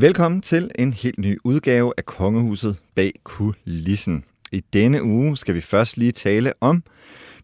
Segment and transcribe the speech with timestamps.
[0.00, 4.24] Velkommen til en helt ny udgave af Kongehuset bag kulissen.
[4.52, 6.82] I denne uge skal vi først lige tale om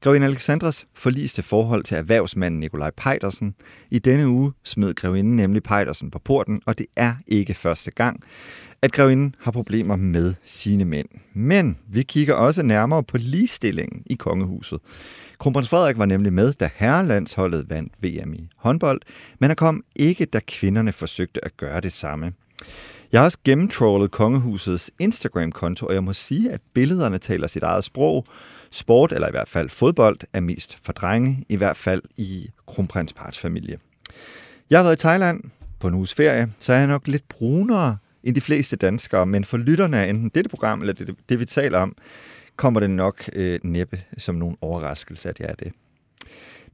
[0.01, 3.55] Grevinde Alexandras forliste forhold til erhvervsmanden Nikolaj Pejdersen.
[3.91, 8.21] I denne uge smed grevinden nemlig Pejdersen på porten, og det er ikke første gang,
[8.83, 11.09] at grevinden har problemer med sine mænd.
[11.33, 14.81] Men vi kigger også nærmere på ligestillingen i kongehuset.
[15.39, 19.01] Kronprins Frederik var nemlig med, da herrelandsholdet vandt VM i håndbold,
[19.39, 22.33] men han kom ikke, da kvinderne forsøgte at gøre det samme.
[23.13, 27.85] Jeg har også gennemtrollet kongehusets Instagram-konto, og jeg må sige, at billederne taler sit eget
[27.85, 28.27] sprog.
[28.71, 33.39] Sport, eller i hvert fald fodbold, er mest for drenge, i hvert fald i kronprinsparts
[33.39, 33.79] familie.
[34.71, 35.43] Jeg har været i Thailand
[35.81, 39.45] på en uges ferie, så er jeg nok lidt brunere end de fleste danskere, men
[39.45, 41.97] for lytterne af enten dette program eller det, det vi taler om,
[42.57, 45.73] kommer det nok øh, næppe som nogen overraskelse, at jeg er det.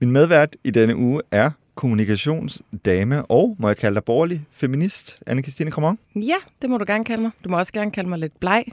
[0.00, 1.50] Min medvært i denne uge er
[1.80, 5.98] kommunikationsdame og, må jeg kalde dig borgerlig feminist, anne Christine Kramon?
[6.16, 7.30] Ja, det må du gerne kalde mig.
[7.44, 8.64] Du må også gerne kalde mig lidt bleg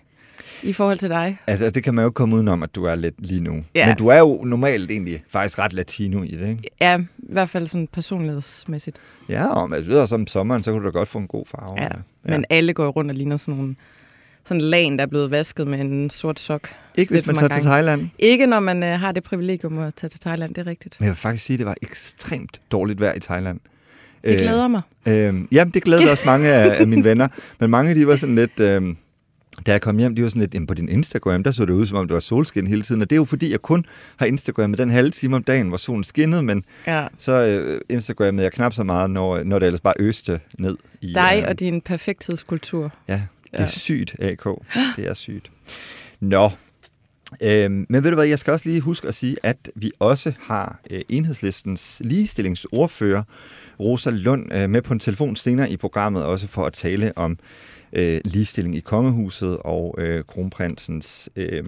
[0.64, 1.38] i forhold til dig.
[1.48, 3.64] Altså, det kan man jo komme udenom, at du er lidt lige nu.
[3.76, 3.88] Ja.
[3.88, 6.64] Men du er jo normalt egentlig faktisk ret latino i det, ikke?
[6.82, 8.98] Ja, i hvert fald sådan personlighedsmæssigt.
[9.30, 11.82] Ja, og man ved om sommeren, så kunne du da godt få en god farve.
[11.82, 11.92] Ja, ja.
[12.24, 13.76] men alle går rundt og ligner sådan nogle
[14.48, 16.70] sådan lagen, der er blevet vasket med en sort sok.
[16.96, 18.10] Ikke hvis man tager til Thailand?
[18.20, 20.98] Ikke når man øh, har det privilegium at tage til Thailand, det er rigtigt.
[21.00, 23.60] Men jeg vil faktisk sige, at det var ekstremt dårligt vejr i Thailand.
[24.24, 24.82] Det glæder mig.
[25.06, 27.28] Øh, øh, jamen, det glæder også mange af, af mine venner.
[27.60, 28.60] Men mange de var sådan lidt...
[28.60, 28.96] Øh,
[29.66, 31.86] da jeg kom hjem, de var sådan lidt, på din Instagram, der så det ud,
[31.86, 33.02] som om det var solskin hele tiden.
[33.02, 33.86] Og det er jo fordi, jeg kun
[34.18, 37.08] har Instagram med den halve time om dagen, hvor solen skinnede, men ja.
[37.18, 40.78] så øh, Instagrammede jeg knap så meget, når, når det ellers bare øste ned.
[41.02, 42.92] I, Dig øh, og din perfekthedskultur.
[43.08, 43.68] Ja, det er ja.
[43.68, 44.46] sygt, AK.
[44.96, 45.52] Det er sygt.
[46.20, 46.52] Nå,
[47.42, 50.34] Øhm, men ved du hvad, jeg skal også lige huske at sige, at vi også
[50.40, 53.24] har øh, enhedslistens ligestillingsordfører,
[53.80, 57.40] Rosa Lund, øh, med på en telefon senere i programmet, også for at tale om
[57.94, 61.64] øh, ligestilling i kongehuset og øh, kronprinsens, øh,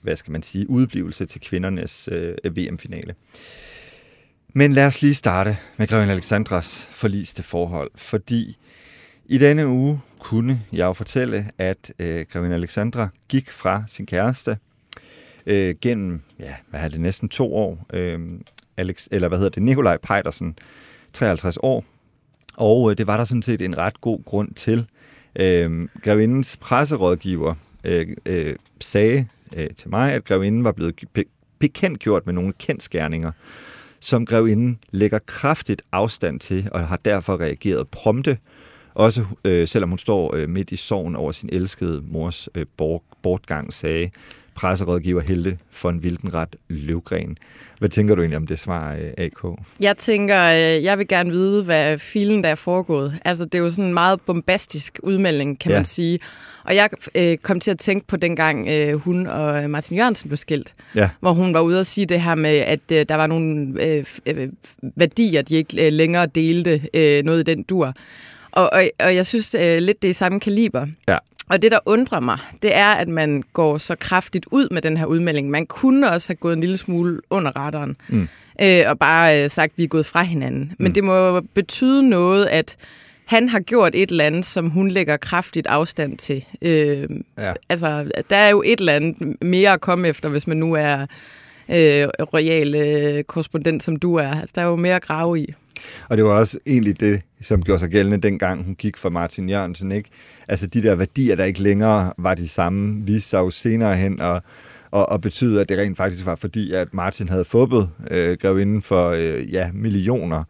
[0.00, 3.14] hvad skal man sige, udblivelse til kvindernes øh, VM-finale.
[4.54, 8.56] Men lad os lige starte med Grevin Alexandras forliste forhold, fordi
[9.26, 14.58] i denne uge kunne jeg jo fortælle, at øh, Karin Alexandra gik fra sin kæreste
[15.46, 17.86] øh, gennem, ja, hvad er det, næsten to år.
[17.92, 18.20] Øh,
[18.76, 20.58] Alex, eller hvad hedder det, Nikolaj Pejdersen,
[21.12, 21.84] 53 år.
[22.56, 24.86] Og øh, det var der sådan set en ret god grund til.
[25.36, 27.54] Øh, grevindens presserådgiver
[27.84, 29.26] øh, øh, sagde
[29.56, 30.94] øh, til mig, at grevinden var blevet
[31.58, 33.32] bekendtgjort med nogle kendskærninger,
[34.00, 38.38] som grevinden lægger kraftigt afstand til, og har derfor reageret prompte,
[38.96, 42.66] også øh, selvom hun står øh, midt i sorgen over sin elskede mors øh,
[43.22, 44.10] bortgang, sagde
[44.54, 47.36] presserådgiver Helde von Wildenrat Løvgren.
[47.78, 49.58] Hvad tænker du egentlig om det svar, øh, AK?
[49.80, 53.18] Jeg tænker, øh, jeg vil gerne vide, hvad filen der er foregået.
[53.24, 55.78] Altså, det er jo sådan en meget bombastisk udmelding, kan ja.
[55.78, 56.18] man sige.
[56.64, 60.36] Og jeg øh, kom til at tænke på dengang øh, hun og Martin Jørgensen blev
[60.36, 61.10] skilt, ja.
[61.20, 64.04] hvor hun var ude og sige det her med, at øh, der var nogle øh,
[64.26, 64.48] øh,
[64.82, 67.94] værdier, de ikke øh, længere delte øh, noget i den dur.
[68.56, 70.86] Og, og, og jeg synes øh, lidt, det er samme kaliber.
[71.08, 71.18] Ja.
[71.48, 74.96] Og det, der undrer mig, det er, at man går så kraftigt ud med den
[74.96, 75.50] her udmelding.
[75.50, 78.28] Man kunne også have gået en lille smule under radaren, mm.
[78.62, 80.72] øh, og bare øh, sagt, at vi er gået fra hinanden.
[80.78, 80.94] Men mm.
[80.94, 82.76] det må betyde noget, at
[83.24, 86.44] han har gjort et eller andet, som hun lægger kraftigt afstand til.
[86.62, 87.52] Øh, ja.
[87.68, 91.06] Altså, der er jo et eller andet mere at komme efter, hvis man nu er
[91.68, 94.40] øh, royal øh, korrespondent, som du er.
[94.40, 95.54] Altså, der er jo mere at grave i.
[96.08, 99.48] Og det var også egentlig det, som gjorde sig gældende dengang hun gik for Martin
[99.48, 99.92] Jørgensen.
[99.92, 100.10] Ikke?
[100.48, 104.20] Altså de der værdier, der ikke længere var de samme, viste sig jo senere hen
[104.20, 104.42] og,
[104.90, 108.82] og, og betyder, at det rent faktisk var fordi, at Martin havde fubbet øh, inden
[108.82, 110.44] for øh, ja, millioner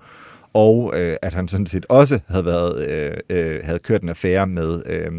[0.57, 4.47] og øh, at han sådan set også havde været øh, øh, havde kørt en affære
[4.47, 5.13] med øh,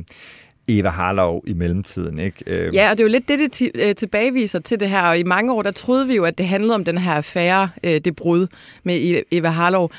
[0.67, 2.19] Eva Harlov i mellemtiden.
[2.19, 2.43] Ikke?
[2.47, 2.75] Øh.
[2.75, 5.01] Ja, og det er jo lidt det, det øh, tilbageviser til det her.
[5.01, 7.69] Og i mange år, der troede vi jo, at det handlede om den her affære,
[7.83, 8.47] øh, det brud
[8.83, 9.91] med Eva Harlov.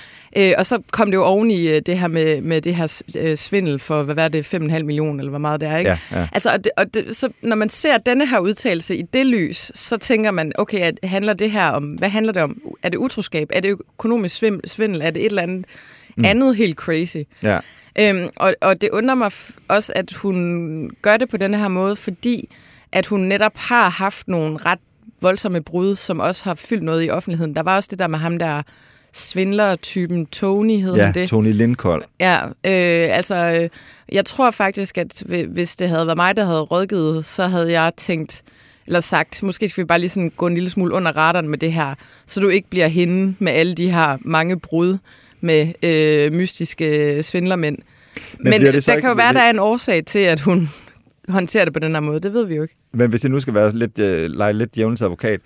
[0.59, 3.03] Og så kom det jo oven i det her med, med det her
[3.37, 5.91] svindel for, hvad var det, 5,5 millioner, eller hvor meget det er, ikke?
[5.91, 6.29] Ja, ja.
[6.32, 9.73] Altså, og det, og det, så når man ser denne her udtalelse i det lys,
[9.75, 12.61] så tænker man, okay, at handler det her om, hvad handler det om?
[12.82, 13.49] Er det utroskab?
[13.53, 15.03] Er det økonomisk svindel?
[15.03, 15.65] Er det et eller andet
[16.17, 16.25] mm.
[16.25, 17.17] andet helt crazy?
[17.43, 17.59] Ja.
[17.99, 19.31] Øhm, og, og det undrer mig
[19.69, 22.49] også, at hun gør det på denne her måde, fordi
[22.93, 24.79] at hun netop har haft nogle ret
[25.21, 27.56] voldsomme brud, som også har fyldt noget i offentligheden.
[27.56, 28.62] Der var også det der med ham der
[29.12, 31.29] svindler-typen Tony, hed ja, det?
[31.29, 32.05] Tony Lindkold.
[32.21, 33.69] Ja, øh, altså, øh,
[34.12, 37.93] jeg tror faktisk, at hvis det havde været mig, der havde rådgivet, så havde jeg
[37.97, 38.43] tænkt,
[38.87, 41.59] eller sagt, måske skal vi bare lige sådan gå en lille smule under radaren med
[41.59, 41.94] det her,
[42.27, 44.99] så du ikke bliver hende med alle de her mange brud
[45.40, 47.79] med øh, mystiske svindlermænd.
[48.38, 50.69] Men, Men det der kan jo være, der er en årsag til, at hun
[51.29, 52.20] håndterer det på den her måde.
[52.20, 52.75] Det ved vi jo ikke.
[52.93, 55.40] Men hvis jeg nu skal være lidt, uh, lege lidt djævnens advokat,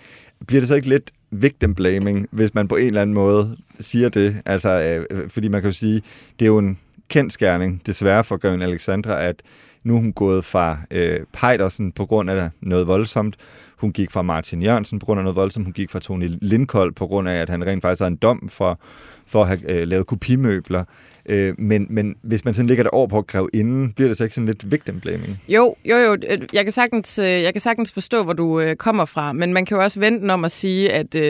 [0.46, 4.08] bliver det så ikke lidt victim blaming, hvis man på en eller anden måde siger
[4.08, 4.36] det?
[4.46, 6.02] Altså, uh, fordi man kan jo sige,
[6.38, 6.78] det er jo en
[7.08, 9.36] kendt skærning, desværre for Gøren Alexandra, at
[9.84, 13.36] nu er hun gået fra øh, Pejdersen på grund af noget voldsomt.
[13.76, 15.66] Hun gik fra Martin Jørgensen på grund af noget voldsomt.
[15.66, 18.48] Hun gik fra Tony Lindkold på grund af, at han rent faktisk har en dom
[18.48, 18.80] for,
[19.26, 20.84] for at have øh, lavet kopimøbler.
[21.26, 24.16] Øh, men, men hvis man sådan ligger det over på at kræve inden, bliver det
[24.18, 25.42] så ikke sådan lidt victim blaming?
[25.48, 26.16] Jo, jo, jo.
[26.28, 29.52] Øh, jeg kan sagtens, øh, jeg kan sagtens forstå, hvor du øh, kommer fra, men
[29.52, 31.28] man kan jo også vente om at sige, at øh,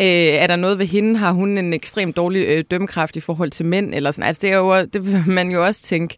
[0.00, 1.16] øh, er der noget ved hende?
[1.16, 3.94] Har hun en ekstremt dårlig øh, dømmekraft i forhold til mænd?
[3.94, 4.28] Eller sådan.
[4.28, 6.16] Altså, det, er jo, det vil man jo også tænke.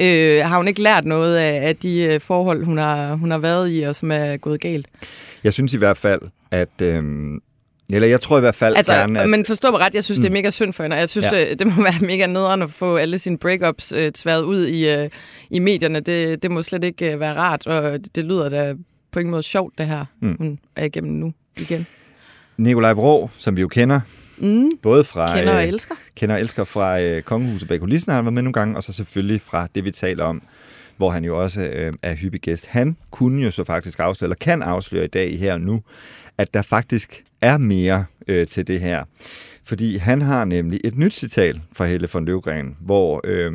[0.00, 3.38] Øh, har hun ikke lært noget af, af de øh, forhold, hun har, hun har
[3.38, 4.86] været i, og som er gået galt?
[5.44, 6.82] Jeg synes i hvert fald, at...
[6.82, 7.02] Øh,
[7.90, 9.30] eller jeg tror i hvert fald altså, gerne, at...
[9.30, 10.22] Men forstå mig ret, jeg synes, mm.
[10.22, 10.34] det er mm.
[10.34, 11.40] mega synd for hende, jeg synes, ja.
[11.40, 14.90] det, det må være mega nederen at få alle sine breakups øh, tværet ud i,
[14.90, 15.10] øh,
[15.50, 16.00] i medierne.
[16.00, 18.74] Det, det må slet ikke øh, være rart, og det, det lyder da
[19.12, 20.36] på ingen måde sjovt, det her, mm.
[20.38, 21.86] hun er igennem nu igen.
[22.56, 24.00] Nikolaj Vrå, som vi jo kender,
[24.38, 24.70] Mm.
[24.82, 25.36] Både fra...
[25.36, 25.94] Kender og øh, elsker.
[26.16, 28.82] Kender og elsker fra øh, Kongehuset bag kulissen, har han været med nogle gange, og
[28.82, 30.42] så selvfølgelig fra det, vi taler om,
[30.96, 32.66] hvor han jo også øh, er hyppig gæst.
[32.66, 35.82] Han kunne jo så faktisk afsløre, eller kan afsløre i dag her og nu,
[36.38, 39.04] at der faktisk er mere øh, til det her.
[39.64, 43.52] Fordi han har nemlig et nyt citat fra Helle von Løvgren, hvor, øh,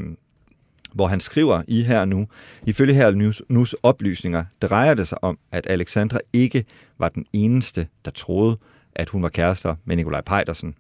[0.94, 2.28] hvor han skriver i her nu,
[2.66, 6.66] ifølge her News, News oplysninger, drejer det sig om, at Alexandra ikke
[7.00, 8.58] var den eneste, der troede,
[8.98, 10.76] at hun var kærester med Nikolaj Pejdersen.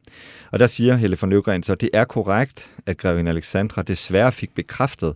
[0.51, 4.55] Og der siger Helle von Løvgren så, det er korrekt, at grevinde Alexandra desværre fik
[4.55, 5.13] bekræftet,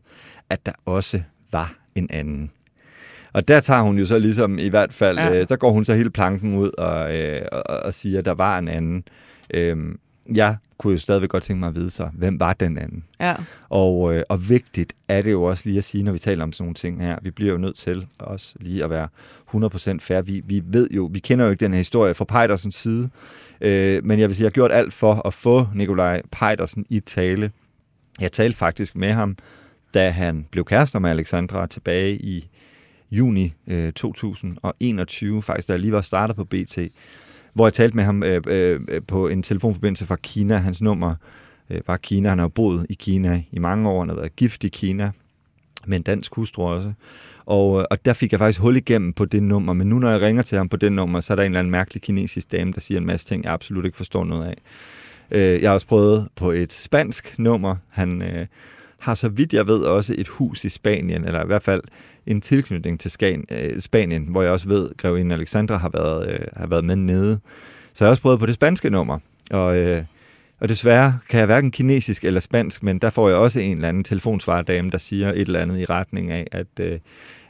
[0.50, 1.22] at der også
[1.52, 2.52] var en anden.
[3.34, 5.40] Og der tager hun jo så ligesom i hvert fald, ja.
[5.40, 8.34] øh, der går hun så hele planken ud og, øh, og, og siger, at der
[8.34, 9.04] var en anden.
[9.54, 10.00] Øhm,
[10.36, 13.04] jeg kunne jo stadigvæk godt tænke mig at vide så, hvem var den anden?
[13.20, 13.36] Ja.
[13.70, 16.52] Og, øh, og vigtigt er det jo også lige at sige, når vi taler om
[16.52, 19.08] sådan nogle ting her, vi bliver jo nødt til også lige at være
[19.54, 20.22] 100% fair.
[20.22, 23.10] Vi, vi ved jo, vi kender jo ikke den her historie fra Pejdersens side,
[23.62, 27.00] øh, men jeg vil sige, jeg har gjort alt for at få Nikolaj Pejdersen i
[27.00, 27.52] tale.
[28.20, 29.38] Jeg talte faktisk med ham,
[29.94, 32.50] da han blev kærester med Alexandra tilbage i
[33.12, 36.78] juni øh, 2021, faktisk da jeg lige var startet på BT,
[37.54, 40.58] hvor jeg talte med ham øh, øh, på en telefonforbindelse fra Kina.
[40.58, 41.16] Hans nummer
[41.70, 42.30] øh, var Kina.
[42.30, 44.00] Han har boet i Kina i mange år.
[44.00, 45.12] Han har været gift i Kina
[45.86, 46.94] med en dansk hustru også.
[47.46, 50.10] Og, øh, og der fik jeg faktisk hul igennem på det nummer, men nu når
[50.10, 52.52] jeg ringer til ham på det nummer, så er der en eller anden mærkelig kinesisk
[52.52, 54.58] dame, der siger en masse ting, jeg absolut ikke forstår noget af.
[55.32, 57.76] Øh, jeg har også prøvet på et spansk nummer.
[57.90, 58.48] Han øh,
[59.02, 61.82] har så vidt jeg ved også et hus i Spanien, eller i hvert fald
[62.26, 66.32] en tilknytning til Skan, øh, Spanien, hvor jeg også ved, at Grevinde Alexandra har været,
[66.34, 67.40] øh, har været med nede.
[67.94, 69.20] Så jeg har også prøvet på det spanske nummer,
[69.52, 70.04] og, øh,
[70.60, 73.90] og desværre kan jeg hverken kinesisk eller spansk, men der får jeg også en eller
[73.90, 77.00] anden telefonsvardame, der siger et eller andet i retning af, at, øh,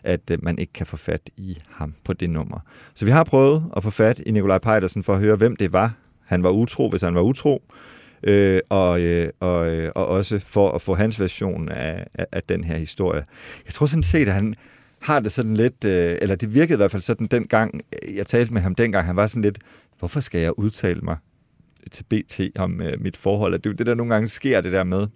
[0.03, 2.59] at øh, man ikke kan få fat i ham på det nummer.
[2.95, 5.73] Så vi har prøvet at få fat i Nikolaj Pejdersen for at høre, hvem det
[5.73, 5.93] var.
[6.25, 7.63] Han var utro, hvis han var utro
[8.23, 12.43] øh, og, øh, og, øh, og også for at få hans version af, af, af
[12.43, 13.25] den her historie.
[13.65, 14.55] Jeg tror sådan set, at han
[14.99, 18.27] har det sådan lidt, øh, eller det virkede i hvert fald sådan dengang, øh, jeg
[18.27, 19.59] talte med ham dengang, han var sådan lidt,
[19.99, 21.17] hvorfor skal jeg udtale mig
[21.91, 23.53] til BT om øh, mit forhold?
[23.53, 25.07] Det er jo det, der nogle gange sker, det der med,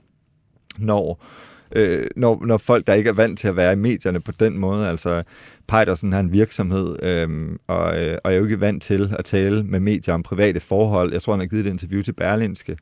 [0.78, 1.26] når
[1.76, 4.58] øh, når, når folk, der ikke er vant til at være i medierne på den
[4.58, 5.24] måde, altså
[5.68, 9.64] Pejdersen har en virksomhed, øh, og, øh, og er jo ikke vant til at tale
[9.64, 11.14] med medier om private forhold.
[11.14, 12.78] Jeg tror, han har givet et interview til Berlinske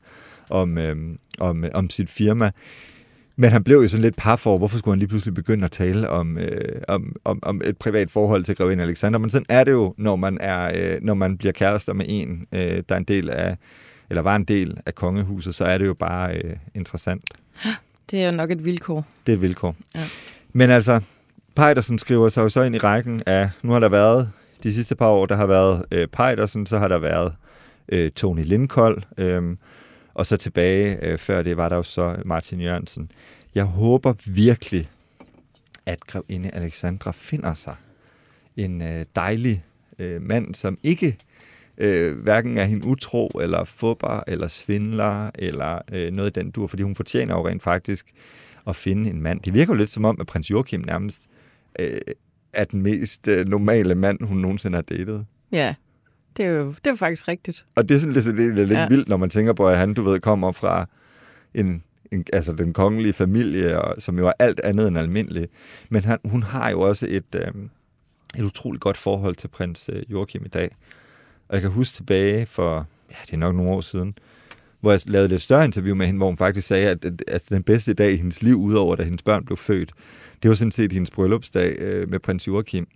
[0.50, 0.96] om, øh,
[1.38, 2.50] om, øh, om sit firma.
[3.36, 5.70] Men han blev jo sådan lidt par for, hvorfor skulle han lige pludselig begynde at
[5.70, 9.18] tale om, øh, om, om, om et privat forhold til Grevinde Alexander.
[9.18, 12.46] Men sådan er det jo, når man, er, øh, når man bliver kærester med en,
[12.52, 13.56] øh, der er en del af,
[14.10, 17.24] eller var en del af kongehuset, så er det jo bare øh, interessant.
[18.10, 19.06] Det er jo nok et vilkår.
[19.26, 19.76] Det er et vilkår.
[19.94, 20.04] Ja.
[20.52, 21.00] Men altså,
[21.56, 24.30] Pejdersen skriver sig jo så ind i rækken af, nu har der været,
[24.62, 27.34] de sidste par år, der har været øh, Pejdersen, så har der været
[27.88, 29.56] øh, Tony Lindkold, øh,
[30.14, 33.10] og så tilbage øh, før det var der jo så Martin Jørgensen.
[33.54, 34.88] Jeg håber virkelig,
[35.86, 37.74] at grevinde Alexandra finder sig
[38.56, 39.64] en øh, dejlig
[39.98, 41.16] øh, mand, som ikke
[41.78, 46.66] øh, hverken er hende utro, eller fubber, eller svindler, eller øh, noget i den dur,
[46.66, 48.12] fordi hun fortjener jo rent faktisk
[48.66, 49.40] at finde en mand.
[49.40, 51.28] Det virker jo lidt som om, at prins Joachim nærmest
[51.78, 52.00] øh,
[52.52, 55.26] er den mest øh, normale mand, hun nogensinde har datet.
[55.52, 55.74] Ja,
[56.36, 57.66] det er jo, det er faktisk rigtigt.
[57.74, 58.88] Og det er sådan lidt, det er lidt ja.
[58.88, 60.88] vildt, når man tænker på, at han, du ved, kommer fra
[61.54, 65.48] en, en, altså den kongelige familie, og, som jo er alt andet end almindelig.
[65.88, 67.52] Men han, hun har jo også et, øh,
[68.38, 70.70] et utroligt godt forhold til prins øh, Joachim i dag.
[71.54, 74.14] Og jeg kan huske tilbage for, ja, det er nok nogle år siden,
[74.80, 77.46] hvor jeg lavede et større interview med hende, hvor hun faktisk sagde, at, at, at
[77.48, 79.90] den bedste dag i hendes liv, udover da hendes børn blev født,
[80.42, 82.86] det var sådan set hendes bryllupsdag øh, med prins Joachim.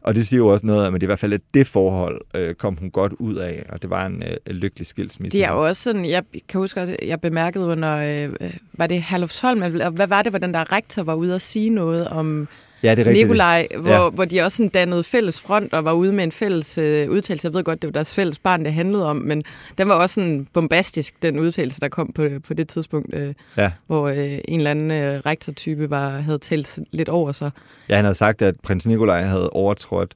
[0.00, 2.54] Og det siger jo også noget om, at i hvert fald at det forhold øh,
[2.54, 5.38] kom hun godt ud af, og det var en øh, lykkelig skilsmisse.
[5.38, 8.86] Det er jo også sådan, jeg kan huske også, jeg bemærkede under, øh, øh var
[8.86, 12.08] det Herlufsholm, eller hvad var det, hvor den der rektor var ude og sige noget
[12.08, 12.48] om
[12.82, 13.26] Ja, det er rigtigt.
[13.26, 14.08] Nikolaj, hvor, ja.
[14.08, 17.46] hvor de også sådan dannede fælles front og var ude med en fælles øh, udtalelse.
[17.46, 19.42] Jeg ved godt, det var deres fælles barn, det handlede om, men
[19.78, 23.72] den var også sådan bombastisk, den udtalelse, der kom på, på det tidspunkt, øh, ja.
[23.86, 27.50] hvor øh, en eller anden øh, rektortype var, havde talt lidt over sig.
[27.88, 30.14] Ja, han havde sagt, at prins Nikolaj havde overtrådt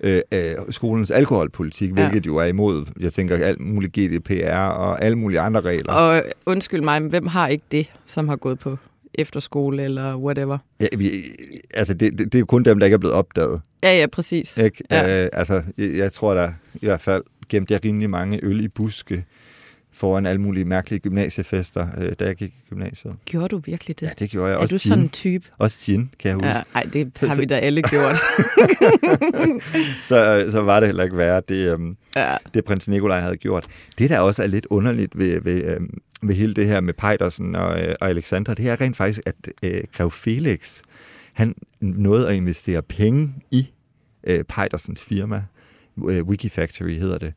[0.00, 2.30] øh, øh, skolens alkoholpolitik, hvilket ja.
[2.30, 5.92] jo er imod, jeg tænker, alt muligt GDPR og alle mulige andre regler.
[5.92, 8.78] Og undskyld mig, men hvem har ikke det, som har gået på
[9.18, 10.58] efterskole eller whatever.
[10.80, 11.10] Ja, vi,
[11.74, 13.60] altså det, det, det er jo kun dem, der ikke er blevet opdaget.
[13.82, 14.58] Ja, ja, præcis.
[14.58, 14.84] Ikke?
[14.90, 15.24] Ja.
[15.24, 18.68] Øh, altså, jeg, jeg tror der i hvert fald gemte jeg rimelig mange øl i
[18.68, 19.24] buske
[19.96, 23.14] foran alle mulige mærkelige gymnasiefester, øh, da jeg gik i gymnasiet.
[23.24, 24.06] Gjorde du virkelig det?
[24.06, 24.54] Ja, det gjorde jeg.
[24.54, 25.48] Er også du sådan en type?
[25.58, 26.48] Også gin, kan jeg huske.
[26.48, 28.16] Ja, ej, det har så, vi da alle gjort.
[30.08, 32.36] så, så var det heller ikke værre, det, øhm, ja.
[32.54, 33.66] det prins Nikolaj havde gjort.
[33.98, 37.54] Det, der også er lidt underligt ved, ved, øhm, ved hele det her med Pejdersen
[37.54, 40.80] og, øh, og Alexandra, det er rent faktisk, at øh, Grev Felix,
[41.32, 43.68] han nåede at investere penge i
[44.24, 45.42] øh, Pejdersens firma.
[46.08, 47.32] Øh, Wikifactory hedder det.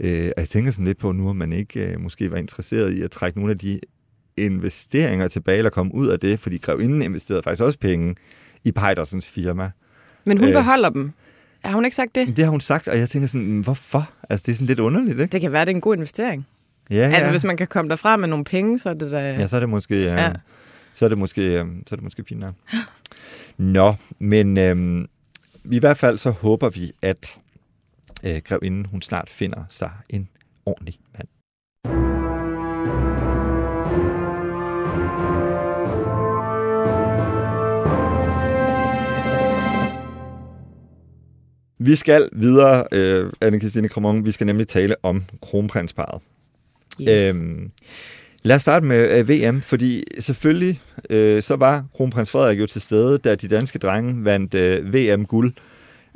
[0.00, 2.92] Øh, og jeg tænker sådan lidt på nu, om man ikke øh, måske var interesseret
[2.92, 3.80] i at trække nogle af de
[4.36, 8.14] investeringer tilbage, eller komme ud af det, fordi Grevinden investerede faktisk også penge
[8.64, 9.70] i Pejdersens firma.
[10.24, 11.12] Men hun øh, beholder dem.
[11.64, 12.36] Har hun ikke sagt det?
[12.36, 14.10] Det har hun sagt, og jeg tænker sådan, hvorfor?
[14.30, 15.32] Altså, det er sådan lidt underligt, ikke?
[15.32, 16.46] Det kan være, det er en god investering.
[16.90, 17.14] Ja, ja.
[17.14, 19.18] Altså, hvis man kan komme derfra med nogle penge, så er det da...
[19.18, 20.22] Ja, så er det måske, ja.
[20.22, 20.32] ja.
[20.94, 21.42] Så er det måske,
[21.86, 22.54] så er det måske fint nok.
[23.58, 25.06] Nå, men øhm,
[25.70, 27.38] i hvert fald så håber vi, at
[28.24, 30.28] øh, grevinden hun snart finder sig en
[30.66, 31.28] ordentlig mand.
[41.78, 44.26] Vi skal videre, øh, Anne-Christine Kramon.
[44.26, 46.22] Vi skal nemlig tale om kronprinsparet.
[47.00, 47.36] Yes.
[47.36, 47.70] Øhm,
[48.42, 52.80] lad os starte med øh, VM, fordi selvfølgelig øh, så var kronprins Frederik jo til
[52.80, 55.52] stede, da de danske drenge vandt øh, VM-guld.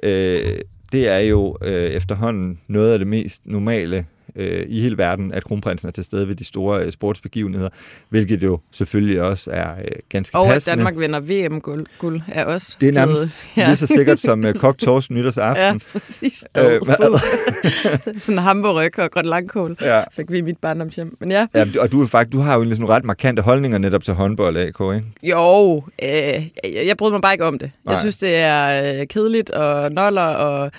[0.02, 0.58] Øh,
[0.92, 5.44] det er jo øh, efterhånden noget af det mest normale øh, i hele verden, at
[5.44, 7.68] kronprinsen er til stede ved de store øh, sportsbegivenheder,
[8.08, 10.73] hvilket jo selvfølgelig også er øh, ganske og passende.
[10.73, 13.66] Og Danmark vinder VM-guld guld er også Det er nærmest ja.
[13.66, 15.64] lige så sikkert som øh, kok Tors nytårsaften.
[15.68, 16.47] Ja, præcis.
[16.58, 16.80] Øh,
[18.18, 20.02] sådan en hamburg og grøn langkål ja.
[20.12, 21.16] fik vi i mit barndomshjem.
[21.20, 21.47] Men ja.
[21.54, 24.14] ja og du, er faktisk, du har jo sådan nogle ret markante holdninger netop til
[24.14, 25.04] håndbold, AK, ikke?
[25.23, 27.70] Jo, øh, jeg, jeg bryder mig bare ikke om det.
[27.85, 27.94] Nej.
[27.94, 30.70] Jeg synes, det er øh, kedeligt og noller og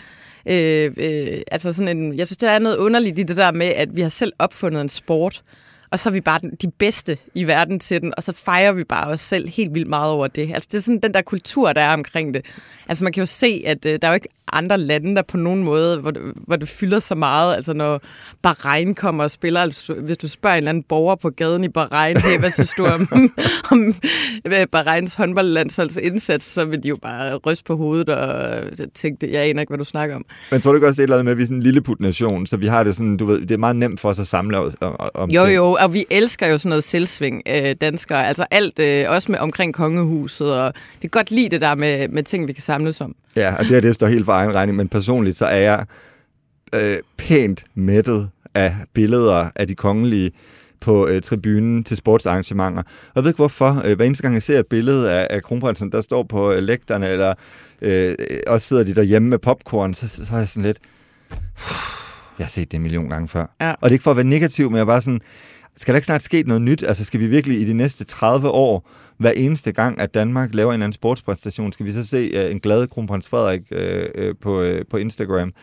[0.46, 3.67] Øh, øh, altså sådan en, jeg synes, der er noget underligt i det der med,
[3.67, 5.43] at vi har selv opfundet en sport,
[5.91, 8.84] og så er vi bare de bedste i verden til den, og så fejrer vi
[8.84, 10.51] bare os selv helt vildt meget over det.
[10.53, 12.46] Altså det er sådan den der kultur, der er omkring det.
[12.88, 15.38] Altså man kan jo se, at øh, der er jo ikke andre lande, der på
[15.38, 17.55] nogen måde, hvor det, hvor det fylder så meget.
[17.55, 18.01] Altså når
[18.41, 21.69] Bahrein kommer og spiller, altså, hvis du spørger en eller anden borger på gaden i
[21.69, 23.08] Bahrein, hey, hvad synes du om,
[23.72, 23.93] om
[24.72, 29.62] Bahreins håndboldlandsholds indsats, så vil de jo bare ryste på hovedet og tænke, jeg aner
[29.62, 30.25] ikke, hvad du snakker om.
[30.51, 31.58] Men tror du ikke også, det er et eller andet med, at vi er sådan
[31.58, 34.10] en lille nation, så vi har det sådan, du ved, det er meget nemt for
[34.10, 34.75] os at samle os
[35.13, 35.55] om Jo, ting.
[35.55, 38.27] jo, og vi elsker jo sådan noget selvsving, øh, danskere.
[38.27, 42.07] Altså alt, øh, også med omkring kongehuset, og vi kan godt lide det der med,
[42.07, 43.15] med ting, vi kan samles om.
[43.36, 45.86] Ja, og det her det står helt for egen regning, men personligt så er jeg
[46.74, 50.31] øh, pænt mættet af billeder af de kongelige
[50.81, 52.83] på øh, tribunen til sportsarrangementer.
[52.83, 53.81] Og jeg ved ikke hvorfor.
[53.86, 56.63] Øh, hver eneste gang jeg ser et billede af, af kronprinsen, der står på øh,
[56.63, 57.33] lægterne, eller
[57.81, 58.15] øh,
[58.48, 60.77] også sidder de derhjemme med popcorn, så, så er jeg sådan lidt...
[62.39, 63.55] Jeg har set det en million gange før.
[63.62, 63.72] Ja.
[63.72, 65.22] Og det er ikke for at være negativ, men jeg er bare sådan
[65.77, 66.84] skal der ikke snart ske noget nyt?
[66.84, 70.72] Altså skal vi virkelig i de næste 30 år, hver eneste gang, at Danmark laver
[70.72, 74.36] en eller anden sportspræstation, skal vi så se uh, en glad kronprins Frederik uh, uh,
[74.41, 75.53] på, uh, på Instagram?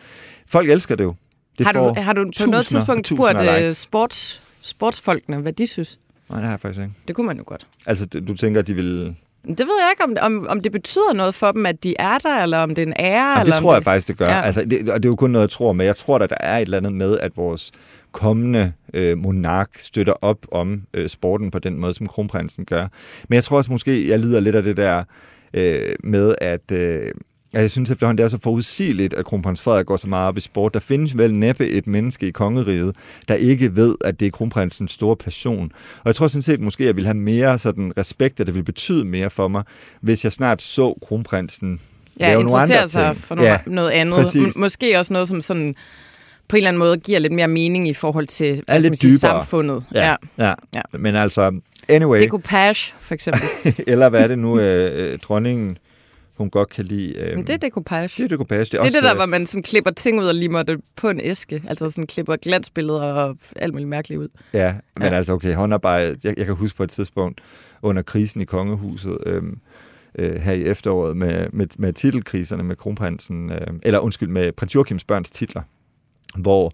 [0.47, 1.15] Folk elsker det jo.
[1.57, 5.67] Det har, du, har du på tusinder, noget tidspunkt spurgt uh, sports, sportsfolkene, hvad de
[5.67, 5.99] synes?
[6.29, 6.93] Nej, det har jeg faktisk ikke.
[7.07, 7.67] Det kunne man jo godt.
[7.85, 11.13] Altså, du tænker, at de vil det ved jeg ikke, om, om, om det betyder
[11.13, 13.29] noget for dem, at de er der, eller om det er en ære.
[13.29, 13.83] Jamen, eller det tror jeg det...
[13.83, 14.27] faktisk, det gør.
[14.27, 14.41] Ja.
[14.41, 16.35] Altså, det, og det er jo kun noget, jeg tror, men jeg tror, at der
[16.39, 17.71] er et eller andet med, at vores
[18.11, 22.87] kommende øh, monark støtter op om øh, sporten på den måde, som kronprinsen gør.
[23.29, 25.03] Men jeg tror også måske, jeg lider lidt af det der
[25.53, 26.71] øh, med, at...
[26.71, 27.11] Øh,
[27.61, 30.41] jeg synes efterhånden, det er så forudsigeligt, at kronprins Frederik går så meget op i
[30.41, 30.73] sport.
[30.73, 32.95] Der findes vel næppe et menneske i kongeriget,
[33.27, 35.71] der ikke ved, at det er kronprinsens store passion.
[35.99, 38.55] Og jeg tror sådan set måske, at jeg vil have mere sådan respekt, at det
[38.55, 39.63] vil betyde mere for mig,
[40.01, 41.79] hvis jeg snart så kronprinsen
[42.19, 43.23] ja, lave nogle andre sig ting.
[43.23, 44.15] for noget, ja, noget andet.
[44.15, 44.55] Præcis.
[44.57, 45.75] Måske også noget som sådan
[46.47, 49.17] på en eller anden måde giver lidt mere mening i forhold til Er lidt sige,
[49.17, 49.83] samfundet.
[49.93, 50.53] Ja, ja.
[50.75, 50.81] Ja.
[50.91, 51.59] Men altså,
[51.89, 53.43] anyway, Decoupage, for eksempel.
[53.87, 55.77] eller hvad er det nu, øh, øh, dronningen,
[56.37, 57.13] hun godt kan lide?
[57.17, 58.09] Øh, Men det er decoupage.
[58.17, 58.59] det er decoupage.
[58.59, 60.63] Det er, Det også, det der, øh, hvor man sådan klipper ting ud og limer
[60.63, 61.63] det på en æske.
[61.67, 64.27] Altså sådan klipper glansbilleder og alt muligt mærkeligt ud.
[64.53, 65.13] Ja, men Ja.
[65.13, 66.17] altså okay, håndarbejde.
[66.23, 67.41] Jeg, jeg kan huske på et tidspunkt
[67.81, 69.59] under krisen i kongehuset, øhm,
[70.19, 74.75] øh, her i efteråret, med, med, med titelkriserne med kronprinsen, øh, eller undskyld, med prins
[74.75, 75.61] Joachims børns titler,
[76.37, 76.73] hvor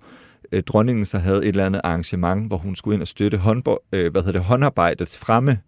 [0.52, 3.88] øh, dronningen så havde et eller andet arrangement, hvor hun skulle ind og støtte håndbo-
[3.94, 5.60] øh, hvad hedder det, håndarbejdets fremme.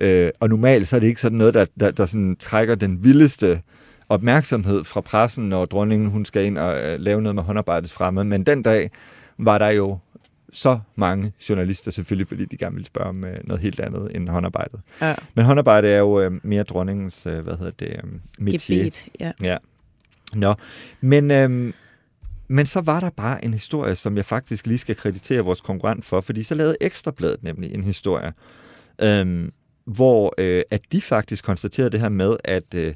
[0.00, 3.04] Øh, og normalt så er det ikke sådan noget, der, der, der sådan trækker den
[3.04, 3.60] vildeste
[4.08, 8.24] opmærksomhed fra pressen, når dronningen hun skal ind og øh, lave noget med håndarbejdets fremme.
[8.24, 8.90] Men den dag
[9.38, 9.98] var der jo
[10.52, 14.28] så mange journalister, selvfølgelig fordi de gerne ville spørge om øh, noget helt andet end
[14.28, 14.80] håndarbejdet.
[15.00, 15.14] Ja.
[15.34, 18.74] Men håndarbejde er jo øh, mere dronningens, øh, hvad hedder det, øh, métier.
[18.74, 19.32] Gebet, ja.
[19.42, 19.56] Ja.
[20.34, 20.54] Nå,
[21.00, 21.74] men, øhm,
[22.48, 26.04] men så var der bare en historie, som jeg faktisk lige skal kreditere vores konkurrent
[26.04, 28.32] for, fordi så lavede Ekstrabladet nemlig en historie,
[28.98, 29.52] øhm,
[29.88, 32.94] hvor øh, at de faktisk konstaterede det her med, at øh,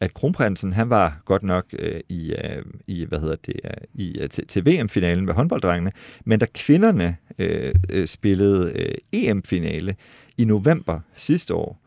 [0.00, 4.18] at kronprinsen, han var godt nok øh, i, øh, i, hvad hedder det, øh, i,
[4.18, 5.92] øh, til, til VM-finalen med håndbolddrengene,
[6.24, 9.96] men da kvinderne øh, øh, spillede øh, EM-finale
[10.36, 11.78] i november sidste år,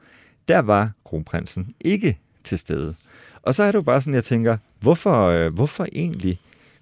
[0.48, 2.96] der var kronprinsen ikke til stede.
[3.42, 6.40] Og så er det jo bare sådan, jeg tænker, hvorfor, øh, hvorfor egentlig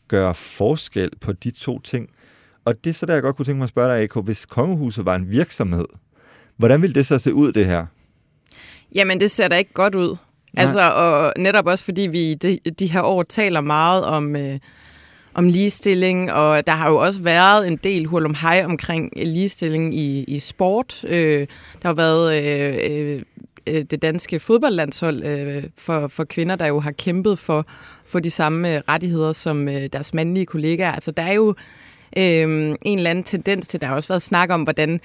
[0.07, 2.09] gøre forskel på de to ting?
[2.65, 4.45] Og det er så der, jeg godt kunne tænke mig at spørge dig, AK, hvis
[4.45, 5.85] kongehuset var en virksomhed,
[6.57, 7.85] hvordan ville det så se ud, det her?
[8.95, 10.15] Jamen, det ser da ikke godt ud.
[10.53, 10.65] Nej.
[10.65, 14.59] Altså, og netop også fordi vi de, de her år taler meget om, øh,
[15.33, 19.95] om ligestilling, og der har jo også været en del hul om hej omkring ligestilling
[19.95, 21.03] i, i sport.
[21.07, 21.47] Øh,
[21.81, 23.21] der har været øh, øh,
[23.67, 27.65] øh, det danske fodboldlandshold øh, for, for kvinder, der jo har kæmpet for,
[28.05, 30.91] for de samme rettigheder som øh, deres mandlige kollegaer.
[30.91, 31.49] Altså, der er jo
[32.17, 34.99] øh, en eller anden tendens til, der har også været snak om, hvordan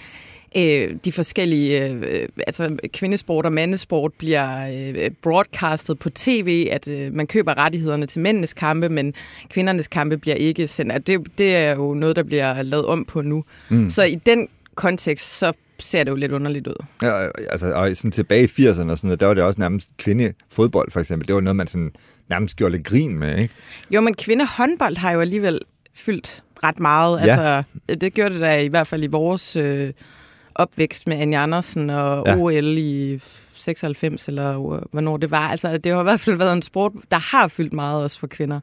[0.56, 7.14] øh, de forskellige, øh, altså kvindesport og mandesport bliver øh, broadcastet på tv, at øh,
[7.14, 9.14] man køber rettighederne til mændenes kampe, men
[9.50, 11.06] kvindernes kampe bliver ikke sendt.
[11.06, 13.44] Det, det er jo noget, der bliver lavet om på nu.
[13.68, 13.90] Mm.
[13.90, 16.84] Så i den kontekst, så ser det jo lidt underligt ud.
[17.02, 19.90] Ja, altså, og sådan tilbage i 80'erne og sådan noget, der var det også nærmest
[19.96, 21.28] kvindefodbold, for eksempel.
[21.28, 21.92] Det var noget, man sådan
[22.30, 23.54] nærmest gjorde lidt grin med, ikke?
[23.90, 25.60] Jo, men kvindehåndbold har jo alligevel
[25.94, 27.20] fyldt ret meget.
[27.20, 27.26] Ja.
[27.26, 27.62] Altså,
[28.00, 29.92] det gjorde det da i hvert fald i vores øh,
[30.60, 32.32] opvækst med Anja Andersen og Ja.
[32.32, 32.38] ja.
[32.38, 33.20] OL i
[33.52, 35.48] 96, eller øh, hvornår det var.
[35.48, 38.26] Altså, det har i hvert fald været en sport, der har fyldt meget også for
[38.26, 38.60] kvinder.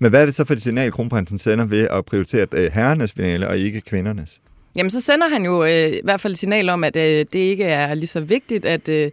[0.00, 3.12] Men hvad er det så for et signal, kronprinsen sender ved at prioritere øh, herrenes
[3.12, 4.40] finale og ikke kvindernes?
[4.76, 7.34] Jamen, så sender han jo øh, i hvert fald et signal om, at øh, det
[7.34, 9.10] ikke er lige så vigtigt, at, øh,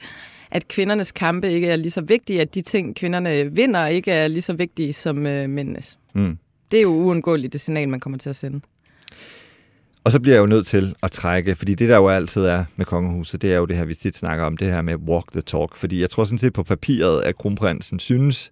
[0.52, 4.28] at kvindernes kampe ikke er lige så vigtige, at de ting, kvinderne vinder, ikke er
[4.28, 5.98] lige så vigtige som øh, mændenes.
[6.16, 6.38] Mm.
[6.72, 8.62] Det er jo uundgåeligt det signal, man kommer til at sende.
[10.04, 12.66] Og så bliver jeg jo nødt til at trække, fordi det der jo altid er
[12.76, 15.32] med kongehuset, det er jo det her, vi tit snakker om, det her med walk
[15.32, 15.76] the talk.
[15.76, 18.52] Fordi jeg tror sådan set på papiret, at kronprinsen synes,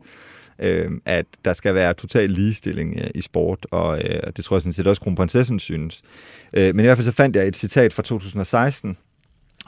[0.59, 4.61] øh, at der skal være total ligestilling øh, i sport, og øh, det tror jeg
[4.61, 6.01] sådan set også kronprinsessen synes.
[6.53, 8.97] Øh, men i hvert fald så fandt jeg et citat fra 2016,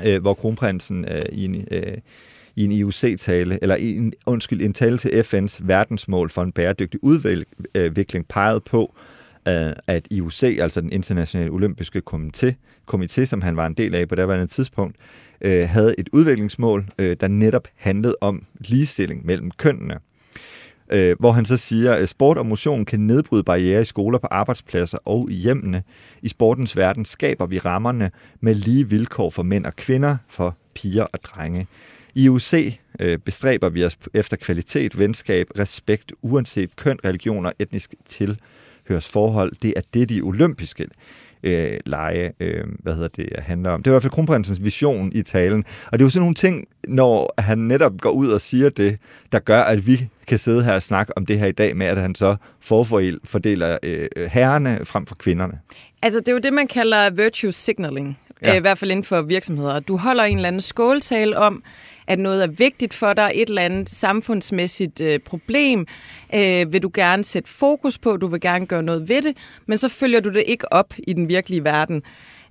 [0.06, 1.68] øh, hvor kronprinsen øh, i en...
[1.72, 1.98] Øh,
[2.56, 7.04] i en IUC-tale, eller i en, undskyld, en tale til FN's verdensmål for en bæredygtig
[7.04, 8.96] udvikling øh, pegede på,
[9.48, 12.54] Øh, at IOC, altså den internationale olympiske komité,
[12.94, 14.96] komité, som han var en del af på daværende tidspunkt,
[15.42, 20.00] øh, havde et udviklingsmål, øh, der netop handlede om ligestilling mellem kønnene.
[20.92, 24.28] Øh, hvor han så siger, at sport og motion kan nedbryde barriere i skoler, på
[24.32, 25.84] arbejdspladser og i hjemmene.
[26.22, 31.04] I sportens verden skaber vi rammerne med lige vilkår for mænd og kvinder, for piger
[31.04, 31.68] og drenge.
[32.16, 37.94] I UC øh, bestræber vi os efter kvalitet, venskab, respekt, uanset køn, religion og etnisk
[38.88, 39.52] tilhørsforhold.
[39.62, 40.88] Det er det, de olympiske
[41.44, 43.84] øh, lege, øh, hvad hedder det, handler om.
[43.84, 45.66] Det er i hvert fald kronprinsens vision i talen.
[45.86, 48.98] Og det er jo sådan nogle ting, når han netop går ud og siger det,
[49.32, 51.86] der gør, at vi kan sidde her og snakke om det her i dag med,
[51.86, 55.60] at han så forfordeler øh, herrerne frem for kvinderne.
[56.02, 58.18] Altså, det er jo det, man kalder virtue signaling.
[58.42, 58.52] Ja.
[58.52, 58.58] Ja.
[58.58, 59.80] I hvert fald inden for virksomheder.
[59.80, 61.64] Du holder en eller anden skåltale om,
[62.08, 65.88] at noget er vigtigt for dig, et eller andet samfundsmæssigt øh, problem,
[66.36, 69.78] øh, vil du gerne sætte fokus på, du vil gerne gøre noget ved det, men
[69.78, 72.04] så følger du det ikke op i den virkelige verden.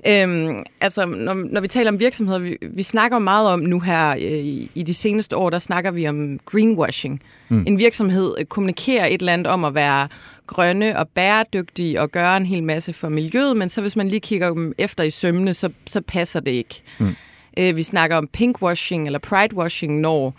[0.06, 4.10] Øhm, altså, når, når vi taler om virksomheder, vi, vi snakker meget om nu her
[4.10, 7.22] øh, i, i de seneste år, der snakker vi om greenwashing.
[7.48, 7.64] Mm.
[7.66, 10.08] En virksomhed øh, kommunikerer et eller andet om at være
[10.46, 14.20] grønne og bæredygtige og gøre en hel masse for miljøet, men så hvis man lige
[14.20, 16.82] kigger dem efter i sømne, så, så passer det ikke.
[16.98, 17.16] Mm.
[17.58, 20.34] Øh, vi snakker om pinkwashing eller pridewashing, når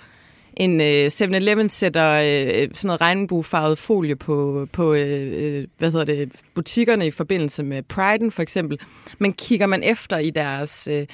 [0.58, 6.06] en øh, 7-Eleven sætter øh, sådan noget regnbuefarvet folie på, på øh, øh hvad hedder
[6.06, 8.80] det, butikkerne i forbindelse med Pride'en for eksempel.
[9.20, 11.06] Men kigger man efter i deres øh,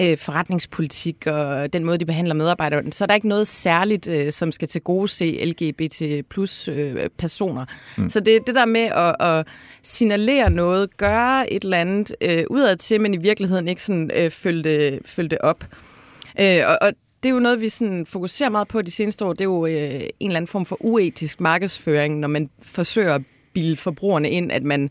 [0.00, 4.32] øh, forretningspolitik og den måde, de behandler medarbejdere, så er der ikke noget særligt, øh,
[4.32, 7.64] som skal til gode se LGBT plus øh, personer.
[7.96, 8.08] Mm.
[8.08, 9.46] Så det det der med at, at
[9.82, 14.30] signalere noget, gøre et eller andet øh, udad til, men i virkeligheden ikke sådan øh,
[14.30, 15.64] følge, det, følge det op.
[16.40, 19.32] Øh, og, og det er jo noget, vi sådan fokuserer meget på de seneste år.
[19.32, 23.22] Det er jo øh, en eller anden form for uetisk markedsføring, når man forsøger at
[23.52, 24.90] bilde forbrugerne ind, at man,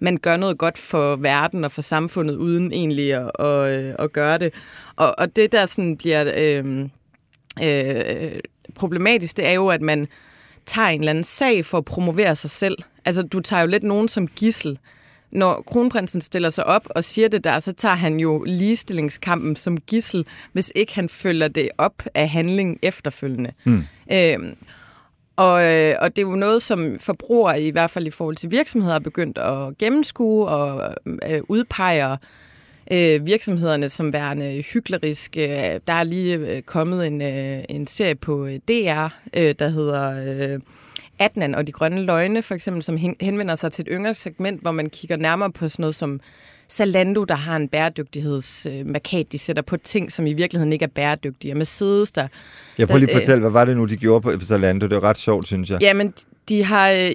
[0.00, 4.38] man gør noget godt for verden og for samfundet, uden egentlig at, at, at gøre
[4.38, 4.54] det.
[4.96, 6.88] Og, og det, der sådan bliver øh,
[7.62, 8.40] øh,
[8.74, 10.08] problematisk, det er jo, at man
[10.66, 12.78] tager en eller anden sag for at promovere sig selv.
[13.04, 14.78] Altså, du tager jo lidt nogen som gissel
[15.30, 19.80] når kronprinsen stiller sig op og siger det der, så tager han jo ligestillingskampen som
[19.80, 23.52] gissel, hvis ikke han følger det op af handling efterfølgende.
[23.64, 23.84] Mm.
[24.12, 24.56] Øhm,
[25.40, 28.50] og, øh, og det er jo noget, som forbrugere, i hvert fald i forhold til
[28.50, 30.94] virksomheder, har begyndt at gennemskue og
[31.26, 32.16] øh, udpeger
[32.92, 35.46] øh, virksomhederne som værende hykleriske.
[35.86, 40.24] Der er lige øh, kommet en, øh, en serie på øh, DR, øh, der hedder...
[40.54, 40.60] Øh,
[41.22, 44.70] Adnan og de grønne løgne, for eksempel, som henvender sig til et yngre segment, hvor
[44.70, 46.20] man kigger nærmere på sådan noget som
[46.70, 51.52] Zalando, der har en bæredygtighedsmarkat, de sætter på ting, som i virkeligheden ikke er bæredygtige.
[51.52, 52.28] Og Mercedes, der...
[52.78, 54.86] Jeg prøver lige at fortælle, hvad var det nu, de gjorde på Zalando?
[54.86, 55.78] Det er ret sjovt, synes jeg.
[55.80, 56.14] Jamen,
[56.48, 57.10] de har, øh,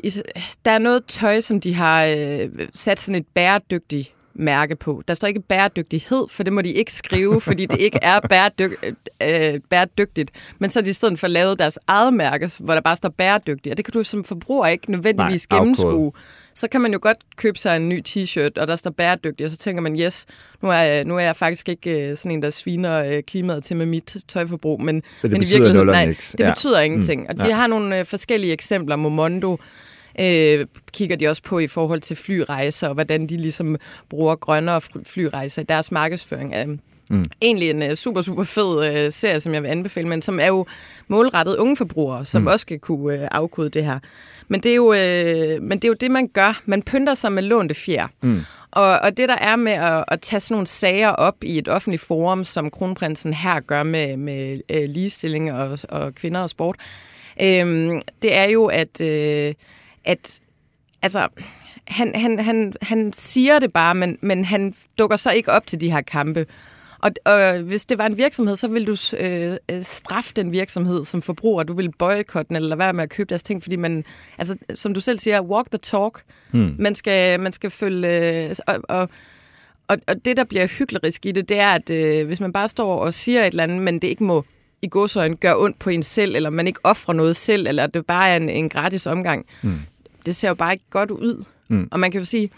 [0.66, 5.04] der er noget tøj, som de har øh, sat sådan et bæredygtigt mærke på.
[5.08, 8.78] Der står ikke bæredygtighed, for det må de ikke skrive, fordi det ikke er bæredyg,
[9.24, 10.32] øh, bæredygtigt.
[10.60, 13.10] Men så er de i stedet for lavet deres eget mærke, hvor der bare står
[13.10, 13.74] bæredygtigt.
[13.74, 16.12] Og det kan du som forbruger ikke nødvendigvis Nej, gennemskue.
[16.56, 19.52] Så kan man jo godt købe sig en ny t-shirt, og der står bæredygtigt, og
[19.52, 20.26] så tænker man, yes,
[20.62, 23.78] nu er, nu er jeg faktisk ikke øh, sådan en, der sviner øh, klimaet til
[23.78, 24.82] med mit tøjforbrug.
[24.82, 26.50] Men, men, men i virkeligheden, nej, det ja.
[26.50, 27.22] betyder ingenting.
[27.22, 27.56] Mm, og de ja.
[27.56, 28.96] har nogle øh, forskellige eksempler.
[28.96, 29.58] Momondo
[30.20, 33.78] øh, kigger de også på i forhold til flyrejser, og hvordan de ligesom
[34.10, 36.68] bruger grønnere flyrejser i deres markedsføring af
[37.10, 37.26] Mm.
[37.42, 40.48] Egentlig en uh, super, super fed uh, serie, som jeg vil anbefale, men som er
[40.48, 40.66] jo
[41.08, 42.48] målrettet unge forbrugere, som mm.
[42.48, 44.00] også skal kunne uh, afkode det her.
[44.48, 46.62] Men det, er jo, uh, men det er jo det, man gør.
[46.66, 48.08] Man pynter sig med lånte fjer.
[48.22, 48.42] Mm.
[48.72, 51.68] Og, og det, der er med at, at tage sådan nogle sager op i et
[51.68, 56.76] offentligt forum, som kronprinsen her gør med, med uh, ligestilling og, og kvinder og sport,
[57.42, 57.46] uh,
[58.22, 59.02] det er jo, at...
[59.02, 59.54] Uh,
[60.06, 60.40] at
[61.02, 61.28] altså,
[61.88, 65.82] han, han, han, han siger det bare, men, men han dukker så ikke op til
[65.82, 66.46] de her kampe.
[67.06, 71.22] Og, og hvis det var en virksomhed, så vil du øh, straffe den virksomhed som
[71.22, 71.64] forbruger.
[71.64, 74.04] Du vil boykotte den, eller lade være med at købe deres ting, fordi man,
[74.38, 76.24] altså, som du selv siger, walk the talk.
[76.52, 76.76] Hmm.
[76.80, 78.08] Man, skal, man skal følge...
[78.08, 79.10] Øh, og, og,
[79.88, 82.68] og, og det, der bliver hyklerisk i det, det er, at øh, hvis man bare
[82.68, 84.46] står og siger et eller andet, men det ikke må
[84.82, 88.06] i godsøjne gøre ondt på en selv, eller man ikke offrer noget selv, eller det
[88.06, 89.80] bare er en, en gratis omgang, hmm
[90.26, 91.44] det ser jo bare ikke godt ud.
[91.68, 91.88] Mm.
[91.92, 92.50] Og man kan jo sige,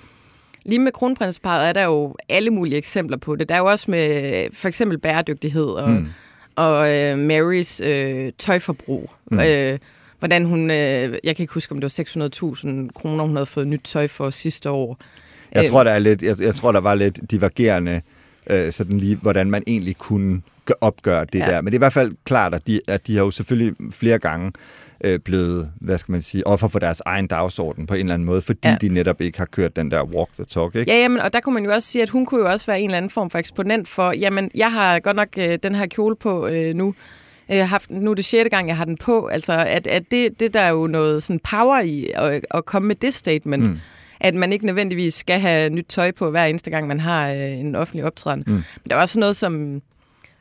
[0.68, 3.50] lige med kronprinsparet er der jo alle mulige eksempler på det.
[3.50, 6.08] Der er jo også med for eksempel bæredygtighed og, mm.
[6.56, 9.12] og øh, Marys øh, tøjforbrug.
[9.32, 9.40] Mm.
[9.40, 9.80] Øh,
[10.20, 12.04] hvordan hun, øh, jeg kan ikke huske, om det var
[12.86, 14.98] 600.000 kroner, hun havde fået nyt tøj for sidste år.
[15.52, 18.02] Jeg tror, der er lidt, jeg, jeg tror, der var lidt divergerende,
[18.50, 20.42] øh, sådan lige, hvordan man egentlig kunne
[20.82, 21.46] opgøre det ja.
[21.46, 21.62] der.
[21.62, 24.20] Men det er i hvert fald klart, at de, at de har jo selvfølgelig flere
[24.20, 24.52] gange
[25.04, 28.26] øh, blevet, hvad skal man sige, offer for deres egen dagsorden på en eller anden
[28.26, 28.78] måde, fordi ja.
[28.82, 30.92] de netop ikke har kørt den der walk the talk, ikke?
[30.92, 32.80] Ja, jamen, og der kunne man jo også sige, at hun kunne jo også være
[32.80, 35.88] en eller anden form for eksponent for, jamen, jeg har godt nok øh, den her
[35.88, 36.96] kjole på øh, nu,
[37.50, 39.28] har haft, nu er det sjette gang, jeg har den på.
[39.28, 42.88] Altså, at, at det, det der er jo noget sådan power i at, at komme
[42.88, 43.64] med det statement.
[43.64, 43.80] Mm.
[44.20, 47.52] At man ikke nødvendigvis skal have nyt tøj på hver eneste gang, man har øh,
[47.52, 48.44] en offentlig optræden.
[48.48, 48.54] Mm.
[48.54, 49.82] Men der er også noget som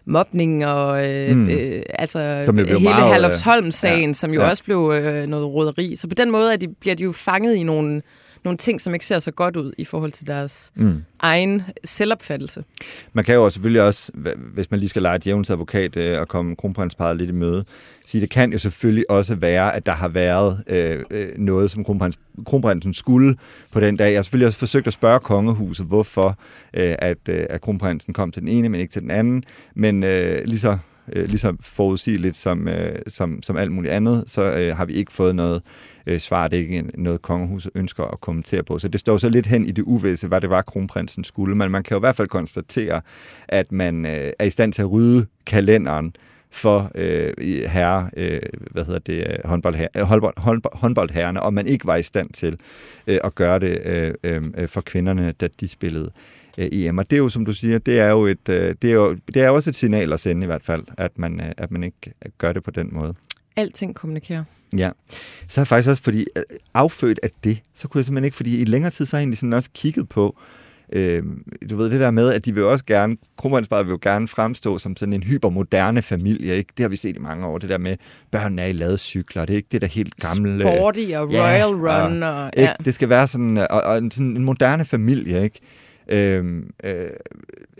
[0.06, 1.48] mobning og øh, mm.
[1.48, 4.50] øh, altså som hele meget, Herlufsholm-sagen, ja, som jo ja.
[4.50, 5.96] også blev øh, noget roderi.
[5.96, 8.02] Så på den måde er de, bliver de jo fanget i nogle,
[8.46, 11.04] nogle ting, som ikke ser så godt ud i forhold til deres mm.
[11.20, 12.64] egen selvopfattelse.
[13.12, 14.12] Man kan jo selvfølgelig også,
[14.54, 17.64] hvis man lige skal lege et jævns advokat øh, og komme kronprinsparet lidt i møde,
[18.06, 21.84] sige, det kan jo selvfølgelig også være, at der har været øh, øh, noget, som
[21.84, 23.36] kronprins, kronprinsen skulle
[23.72, 24.10] på den dag.
[24.10, 26.38] Jeg har selvfølgelig også forsøgt at spørge kongehuset, hvorfor
[26.74, 29.44] øh, at, øh, at kronprinsen kom til den ene, men ikke til den anden.
[29.74, 30.78] Men øh, lige så
[31.12, 35.12] øh, ligesom forudsigeligt som, øh, som, som alt muligt andet, så øh, har vi ikke
[35.12, 35.62] fået noget
[36.06, 36.48] øh, svar.
[36.48, 38.78] Det er ikke noget, kongehuset ønsker at kommentere på.
[38.78, 41.54] Så det står så lidt hen i det uvæsse, hvad det var, kronprinsen skulle.
[41.54, 43.00] Men man kan jo i hvert fald konstatere,
[43.48, 46.16] at man øh, er i stand til at rydde kalenderen
[46.50, 47.34] for øh,
[47.66, 48.40] herre, øh,
[48.70, 52.30] hvad hedder det, øh, håndbold, øh, håndbold, håndbold, håndboldherrerne, og man ikke var i stand
[52.30, 52.58] til
[53.06, 56.10] øh, at gøre det øh, øh, øh for kvinderne, da de spillede
[56.58, 56.98] øh, EM.
[56.98, 59.16] Og det er jo, som du siger, det er jo, et, øh, det er jo
[59.34, 61.82] det er også et signal at sende i hvert fald, at man, øh, at man
[61.82, 63.14] ikke gør det på den måde.
[63.56, 64.44] Alting kommunikerer.
[64.76, 64.90] Ja,
[65.48, 66.42] så er faktisk også, fordi øh,
[66.74, 69.22] affødt af det, så kunne jeg simpelthen ikke, fordi i længere tid, så har jeg
[69.22, 70.38] egentlig sådan også kigget på,
[70.92, 71.22] øh,
[71.70, 74.78] du ved det der med, at de vil også gerne, kronprinsparet vil jo gerne fremstå
[74.78, 76.72] som sådan en hypermoderne familie, ikke?
[76.76, 77.96] Det har vi set i mange år, det der med,
[78.30, 80.60] børnene er i ladecykler, det er ikke det der helt gamle...
[80.60, 82.22] Sporty og ja, Royal Run.
[82.22, 82.72] Og, og, ja.
[82.84, 85.60] Det skal være sådan, og, og sådan en moderne familie, ikke?
[86.08, 87.10] Øhm, øh,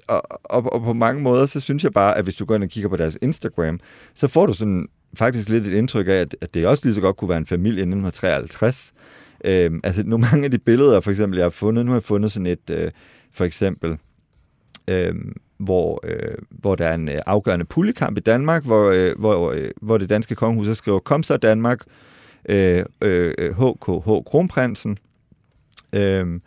[0.08, 2.62] og, og, og på mange måder, så synes jeg bare, at hvis du går ind
[2.62, 3.80] og kigger på deres Instagram,
[4.14, 7.00] så får du sådan faktisk lidt et indtryk af, at, at det også lige så
[7.00, 8.92] godt kunne være en familie i 1953.
[9.44, 12.04] Øhm, altså nogle mange af de billeder, for eksempel, jeg har fundet, nu har jeg
[12.04, 12.90] fundet sådan et, øh,
[13.32, 13.98] for eksempel,
[14.88, 15.14] øh,
[15.58, 19.70] hvor, øh, hvor der er en øh, afgørende puljekamp i Danmark, hvor, øh, hvor, øh,
[19.82, 21.80] hvor det danske kongehus skriver, kom så Danmark,
[22.48, 24.98] øh, øh, øh HKH Kronprinsen,
[25.92, 26.40] øh,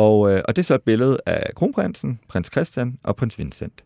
[0.00, 3.84] og, øh, og det er så et billede af kronprinsen, prins Christian og prins Vincent.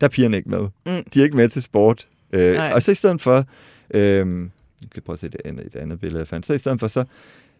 [0.00, 0.68] Der er pigerne ikke med.
[0.86, 1.04] Mm.
[1.14, 2.08] De er ikke med til sport.
[2.32, 3.44] Øh, og så i stedet for...
[3.90, 4.40] Øh,
[4.82, 6.46] jeg kan prøve at se det andet, et andet billede, jeg fandt.
[6.46, 7.04] Så i stedet for, så,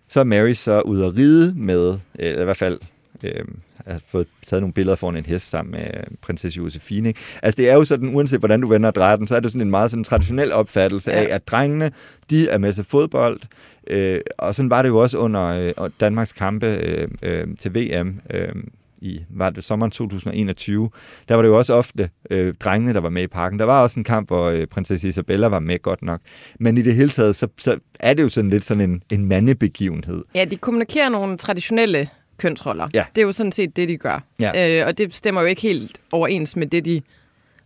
[0.09, 2.79] så er Mary så ude at ride med, eller i hvert fald
[3.23, 3.45] øh,
[3.93, 5.87] har fået taget nogle billeder foran en hest sammen med
[6.23, 7.09] prinsesse Josefine.
[7.09, 7.21] Ikke?
[7.43, 9.53] Altså det er jo sådan, uanset hvordan du vender og drejer den, så er det
[9.53, 11.91] sådan en meget sådan traditionel opfattelse af, at drengene,
[12.31, 13.41] de er med til fodbold,
[13.87, 18.21] øh, og sådan var det jo også under øh, Danmarks kampe øh, øh, til VM,
[18.31, 18.53] øh,
[19.01, 20.91] i var det sommeren 2021,
[21.29, 23.59] der var det jo også ofte øh, drengene, der var med i parken.
[23.59, 26.21] Der var også en kamp, hvor øh, prinsesse Isabella var med godt nok.
[26.59, 29.25] Men i det hele taget, så, så er det jo sådan lidt sådan en, en
[29.25, 30.25] mandebegivenhed.
[30.35, 32.09] Ja, de kommunikerer nogle traditionelle
[32.41, 32.89] kønsroller.
[32.95, 33.05] Ja.
[33.15, 34.25] Det er jo sådan set det, de gør.
[34.41, 34.81] Ja.
[34.81, 37.03] Øh, og det stemmer jo ikke helt overens med det, de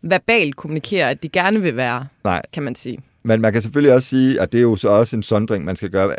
[0.03, 2.43] verbalt kommunikerer, at de gerne vil være, Nej.
[2.53, 2.99] kan man sige.
[3.23, 5.77] Men man kan selvfølgelig også sige, at det er jo så også en sondring, man
[5.77, 6.15] skal gøre.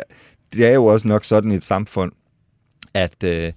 [0.52, 2.12] Det er jo også nok sådan i et samfund,
[2.94, 3.52] at, øh,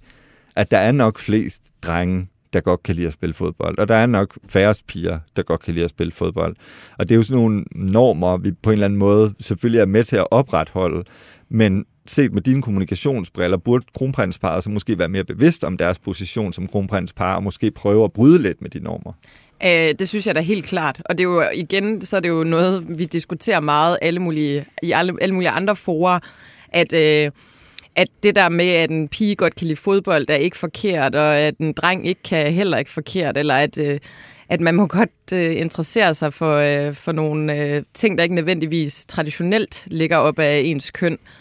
[0.56, 3.78] at der er nok flest drenge, der godt kan lide at spille fodbold.
[3.78, 6.56] Og der er nok færre piger, der godt kan lide at spille fodbold.
[6.98, 9.86] Og det er jo sådan nogle normer, vi på en eller anden måde selvfølgelig er
[9.86, 11.04] med til at opretholde.
[11.48, 16.52] Men set med dine kommunikationsbriller, burde kronprinsparet så måske være mere bevidst om deres position
[16.52, 19.12] som kronprinspar, og måske prøve at bryde lidt med de normer?
[19.64, 21.02] Øh, det synes jeg da helt klart.
[21.04, 24.64] Og det er jo igen, så er det jo noget, vi diskuterer meget alle mulige,
[24.82, 26.18] i alle, alle mulige andre forer,
[26.68, 27.30] at, øh,
[27.96, 31.36] at det der med, at en pige godt kan lide fodbold, er ikke forkert, og
[31.36, 33.98] at en dreng ikke kan heller ikke forkert, eller at, øh,
[34.48, 38.34] at man må godt øh, interessere sig for, øh, for nogle øh, ting, der ikke
[38.34, 41.12] nødvendigvis traditionelt ligger op af ens køn.
[41.12, 41.39] Øh,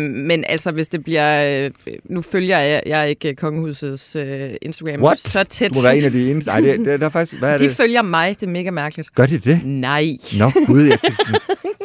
[0.00, 1.64] men altså, hvis det bliver...
[1.64, 1.70] Øh,
[2.04, 5.18] nu følger jeg, jeg er ikke kongehusets øh, Instagram What?
[5.18, 5.74] så tæt.
[5.74, 6.50] Du være en af de eneste.
[6.50, 7.38] Nej, det, det, der er faktisk...
[7.38, 7.72] Hvad er de det?
[7.72, 9.14] følger mig, det er mega mærkeligt.
[9.14, 9.60] Gør de det?
[9.64, 10.06] Nej.
[10.38, 10.98] Nå, gud, jeg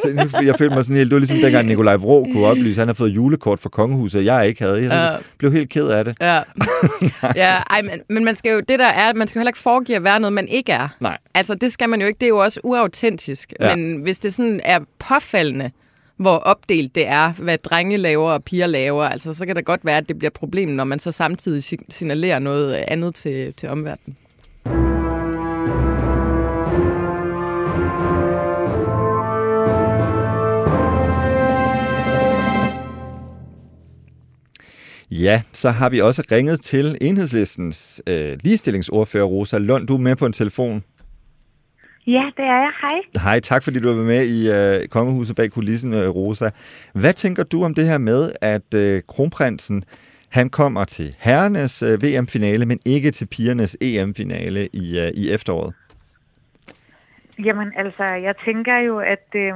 [0.02, 1.10] sådan, så, jeg følte mig sådan helt...
[1.10, 4.48] Det var ligesom dengang Nikolaj Vrå kunne oplyse, han har fået julekort fra kongehuset, jeg
[4.48, 4.94] ikke havde.
[4.94, 6.16] Jeg uh, blev helt ked af det.
[6.22, 6.42] Ja,
[7.44, 8.60] ja ej, men, men man skal jo...
[8.60, 10.88] Det der er, man skal jo heller ikke foregive at være noget, man ikke er.
[11.00, 11.18] Nej.
[11.34, 12.18] Altså, det skal man jo ikke.
[12.18, 13.54] Det er jo også uautentisk.
[13.60, 13.76] Ja.
[13.76, 15.72] Men hvis det sådan er påfaldende,
[16.22, 19.04] hvor opdelt det er, hvad drenge laver og piger laver.
[19.04, 21.80] Altså, så kan det godt være, at det bliver et problem, når man så samtidig
[21.90, 24.18] signalerer noget andet til, til omverdenen.
[35.12, 39.88] Ja, så har vi også ringet til enhedslistens øh, ligestillingsordfører Rosa Lund.
[39.88, 40.84] Du er med på en telefon.
[42.08, 42.72] Ja, det er jeg.
[42.82, 43.24] Hej.
[43.24, 46.50] Hej, tak fordi du er med i øh, Kongehuset bag kulissen, øh, Rosa.
[46.94, 49.84] Hvad tænker du om det her med, at øh, kronprinsen
[50.30, 55.74] han kommer til herrenes øh, VM-finale, men ikke til pigernes EM-finale i, øh, i efteråret?
[57.40, 59.54] Jamen altså, jeg tænker jo, at øh,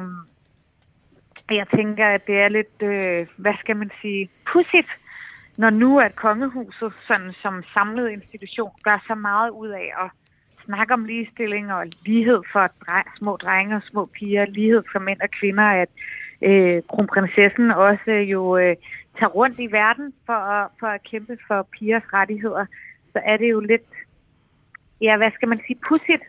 [1.51, 4.89] jeg tænker, at det er lidt, øh, hvad skal man sige, pudsigt,
[5.57, 10.11] når nu at kongehuset sådan, som samlet institution gør så meget ud af at
[10.65, 15.21] snak om ligestilling og lighed for dreng, små drenge og små piger, lighed for mænd
[15.21, 15.89] og kvinder, at
[16.41, 18.75] øh, kronprinsessen også øh, jo øh,
[19.19, 22.65] tager rundt i verden for at, for at kæmpe for pigers rettigheder,
[23.13, 23.89] så er det jo lidt,
[25.01, 26.23] ja, hvad skal man sige, pudsigt,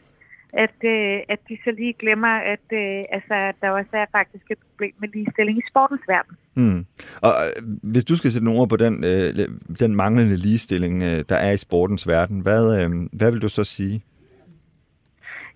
[0.52, 4.58] at, øh, at de så lige glemmer, at øh, altså, der også er faktisk et
[4.70, 6.36] problem med ligestilling i sportens verden.
[6.54, 6.86] Mm.
[7.22, 11.24] Og øh, hvis du skal sætte nogle ord på den, øh, den manglende ligestilling, øh,
[11.28, 14.04] der er i sportens verden, hvad, øh, hvad vil du så sige?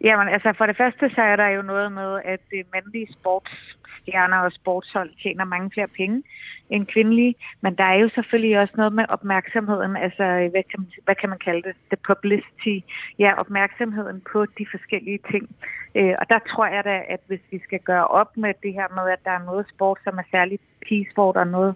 [0.04, 4.38] Jamen, altså for det første, så er der jo noget med, at det mandlige sportsstjerner
[4.38, 6.22] og sportshold tjener mange flere penge
[6.70, 7.34] end kvindelige.
[7.60, 11.14] Men der er jo selvfølgelig også noget med opmærksomheden, altså øh, hvad kan man, hvad
[11.14, 11.76] kan man kalde det?
[11.92, 12.86] The publicity.
[13.18, 15.56] Ja, opmærksomheden på de forskellige ting.
[15.94, 18.88] Øh, og der tror jeg da, at hvis vi skal gøre op med det her
[18.94, 21.74] med, at der er noget sport, som er særligt pigesport, og noget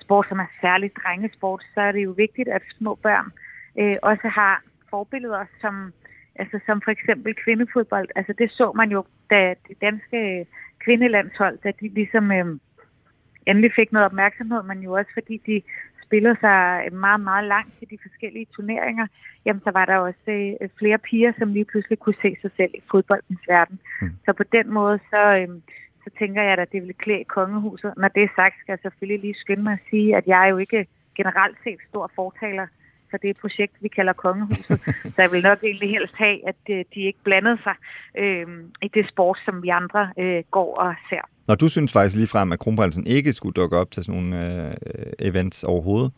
[0.00, 3.32] sport, som er særligt drengesport, så er det jo vigtigt, at små børn
[3.80, 5.92] øh, også har forbilleder som,
[6.38, 8.08] altså som for eksempel kvindefodbold.
[8.16, 10.46] Altså det så man jo, da det danske
[10.84, 12.46] kvindelandshold, da de ligesom øh,
[13.46, 15.62] endelig fik noget opmærksomhed, men jo også fordi de
[16.04, 19.06] spillede sig meget, meget langt til de forskellige turneringer,
[19.44, 22.70] jamen så var der også øh, flere piger, som lige pludselig kunne se sig selv
[22.74, 23.78] i fodboldens verden.
[24.02, 24.10] Mm.
[24.24, 25.48] Så på den måde, så, øh,
[26.04, 27.94] så tænker jeg, at det vil klæde kongehuset.
[27.96, 30.50] Når det er sagt, skal jeg selvfølgelig lige skynde mig at sige, at jeg er
[30.50, 32.66] jo ikke generelt set stor fortaler
[33.10, 34.80] for det projekt, vi kalder kongehuset.
[35.14, 37.74] så jeg vil nok egentlig helst have, at øh, de ikke blandede sig
[38.18, 38.46] øh,
[38.82, 41.24] i det sport, som vi andre øh, går og ser.
[41.48, 44.36] Når du synes faktisk lige frem, at kronprinsen ikke skulle dukke op til sådan nogle
[44.68, 44.74] øh,
[45.18, 46.12] events overhovedet?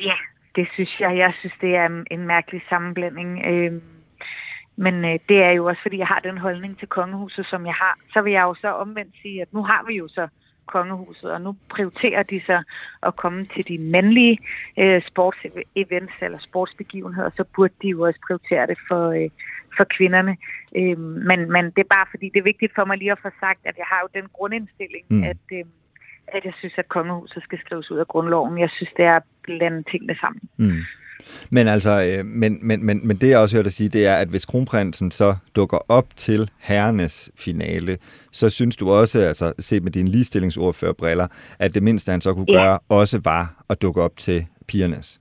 [0.00, 0.18] Ja,
[0.56, 1.18] det synes jeg.
[1.18, 3.30] Jeg synes, det er en, en mærkelig sammenblanding.
[3.46, 3.72] Øh,
[4.76, 7.74] men øh, det er jo også, fordi jeg har den holdning til kongehuset, som jeg
[7.74, 7.98] har.
[8.12, 10.28] Så vil jeg jo så omvendt sige, at nu har vi jo så
[10.74, 12.62] kongehuset, og nu prioriterer de så
[13.02, 14.38] at komme til de mandlige
[14.78, 19.30] øh, sportsevents eller sportsbegivenheder, så burde de jo også prioritere det for, øh,
[19.76, 20.36] for kvinderne.
[20.76, 23.30] Øh, men, men det er bare fordi, det er vigtigt for mig lige at få
[23.40, 25.22] sagt, at jeg har jo den grundindstilling, mm.
[25.22, 25.64] at, øh,
[26.28, 28.58] at jeg synes, at kongehuset skal skrives ud af grundloven.
[28.58, 30.42] Jeg synes, det er blandt tingene sammen.
[30.56, 30.82] Mm.
[31.50, 34.14] Men altså, øh, men, men, men, men det jeg også hørt at sige, det er,
[34.14, 37.98] at hvis kronprinsen så dukker op til herrenes finale,
[38.32, 41.26] så synes du også, altså set med dine ligestillingsordførerbriller,
[41.58, 42.64] at det mindste han så kunne ja.
[42.64, 45.20] gøre, også var at dukke op til pigernes.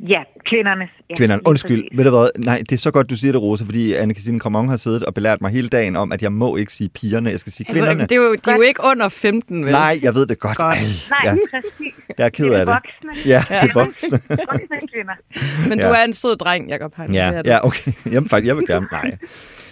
[0.00, 0.90] Ja, kvindernes.
[1.10, 1.42] Ja, Kvinderne.
[1.46, 2.28] Undskyld, ved du hvad?
[2.38, 5.14] Nej, det er så godt, du siger det, Rosa, fordi Anne-Christine Kramon har siddet og
[5.14, 7.84] belært mig hele dagen om, at jeg må ikke sige pigerne, jeg skal sige altså,
[7.84, 8.02] kvinderne.
[8.02, 9.72] Det er, jo, de er jo ikke under 15, vel?
[9.72, 10.56] Nej, jeg ved det godt.
[10.56, 10.74] godt.
[10.74, 11.36] Ej, Nej, ja.
[11.50, 11.94] præcis.
[12.18, 12.74] Jeg er ked af det.
[12.74, 13.30] Voksne.
[13.30, 14.20] Ja, det er voksne.
[14.28, 15.68] voksne kvinder.
[15.68, 15.88] Men ja.
[15.88, 17.14] du er en sød dreng, Jacob Hein.
[17.14, 17.92] Ja, ja, okay.
[18.12, 18.86] Jamen faktisk, jeg vil gerne.
[18.92, 19.18] Nej.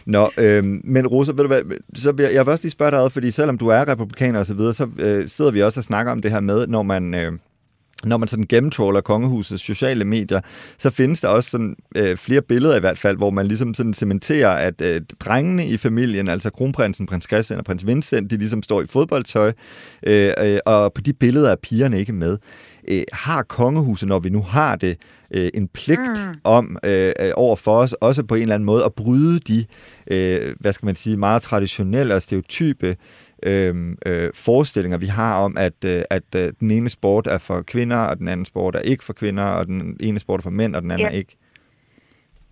[0.06, 1.62] Nå, øhm, men Rosa, ved du hvad,
[1.94, 4.46] så vil jeg, jeg vil også lige spørge dig, fordi selvom du er republikaner og
[4.46, 7.14] så videre, så øh, sidder vi også og snakker om det her med, når man...
[7.14, 7.32] Øh,
[8.04, 10.40] når man sådan gennemtråler kongehusets sociale medier,
[10.78, 13.94] så findes der også sådan, øh, flere billeder i hvert fald, hvor man ligesom sådan
[13.94, 18.62] cementerer, at øh, drengene i familien, altså kronprinsen, prins Christian og prins Vincent, de ligesom
[18.62, 19.52] står i fodboldtøj,
[20.06, 22.38] øh, øh, og på de billeder er pigerne ikke med.
[22.88, 24.96] Øh, har kongehuset, når vi nu har det,
[25.30, 26.34] øh, en pligt mm.
[26.44, 29.64] om øh, øh over for os, også på en eller anden måde, at bryde de,
[30.10, 32.96] øh, hvad skal man sige, meget traditionelle og stereotype
[33.42, 37.62] øh, øh, forestillinger, vi har om, at, øh, at øh, den ene sport er for
[37.62, 40.50] kvinder, og den anden sport er ikke for kvinder, og den ene sport er for
[40.50, 41.12] mænd, og den anden ja.
[41.12, 41.36] er ikke.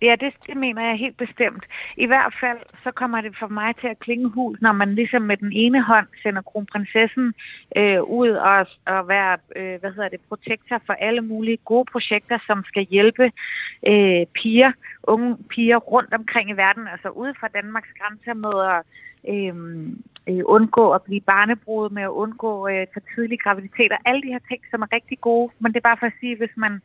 [0.01, 1.63] Ja, det, det mener jeg helt bestemt.
[1.97, 5.21] I hvert fald så kommer det for mig til at klinge hul, når man ligesom
[5.21, 7.33] med den ene hånd sender kronprinsessen
[7.77, 12.37] øh, ud og, og være øh, hvad hedder det, protektor for alle mulige gode projekter,
[12.47, 13.31] som skal hjælpe
[13.87, 14.71] øh, piger,
[15.03, 18.81] unge piger rundt omkring i verden, altså ude fra Danmarks grænser med at
[19.33, 19.55] øh,
[20.29, 24.33] øh, undgå at blive barnebrud, med at undgå øh, for tidlig graviditet og alle de
[24.35, 25.51] her ting, som er rigtig gode.
[25.59, 26.81] Men det er bare for at sige, hvis man,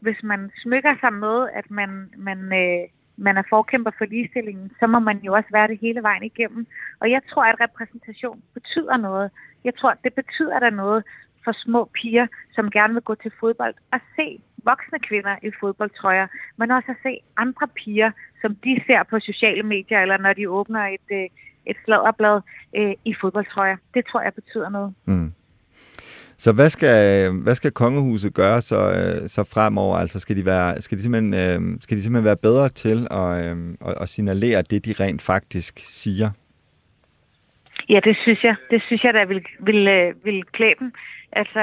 [0.00, 4.86] hvis man smykker sig med, at man, man, øh, man er forkæmper for ligestillingen, så
[4.86, 6.66] må man jo også være det hele vejen igennem.
[7.00, 9.30] Og jeg tror, at repræsentation betyder noget.
[9.64, 11.04] Jeg tror, det betyder der noget
[11.44, 16.26] for små piger, som gerne vil gå til fodbold, og se voksne kvinder i fodboldtrøjer,
[16.56, 20.50] men også at se andre piger, som de ser på sociale medier, eller når de
[20.50, 21.28] åbner et, øh,
[21.66, 22.40] et sladderblad
[22.76, 23.76] øh, i fodboldtrøjer.
[23.94, 24.94] Det tror jeg betyder noget.
[25.04, 25.32] Mm.
[26.38, 29.96] Så hvad skal, hvad skal kongehuset gøre så, øh, så fremover?
[29.96, 33.44] Altså skal de, være, skal, de simpelthen, øh, skal de simpelthen være bedre til at,
[33.44, 33.56] øh,
[34.02, 36.30] at signalere det, de rent faktisk siger?
[37.88, 38.56] Ja, det synes jeg.
[38.70, 40.92] Det synes jeg, der vil, vil, øh, vil klæde dem.
[41.32, 41.60] Altså,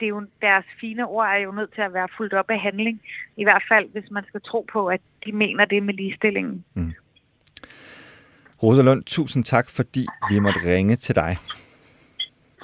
[0.00, 2.60] det er jo, deres fine ord er jo nødt til at være fuldt op af
[2.60, 3.00] handling.
[3.36, 6.64] I hvert fald, hvis man skal tro på, at de mener det med ligestillingen.
[6.74, 6.92] Mm.
[8.64, 11.38] Rosalund, tusind tak, fordi vi måtte ringe til dig.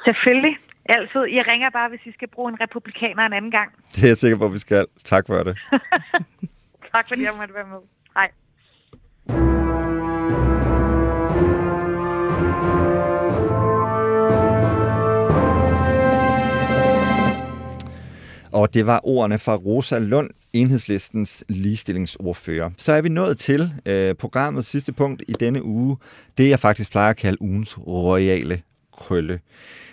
[0.06, 0.56] Selvfølgelig.
[0.84, 1.20] Altid.
[1.20, 3.70] Jeg ringer bare, hvis I skal bruge en republikaner en anden gang.
[3.94, 4.86] Det er jeg sikker på, at vi skal.
[5.04, 5.58] Tak for det.
[6.94, 7.80] tak fordi jeg måtte være med.
[8.14, 8.28] Hej.
[18.52, 22.70] Og det var ordene fra Rosa Lund, enhedslistens ligestillingsordfører.
[22.78, 25.96] Så er vi nået til øh, programmets sidste punkt i denne uge.
[26.38, 28.62] Det jeg faktisk plejer at kalde ugens royale
[28.98, 29.40] krølle.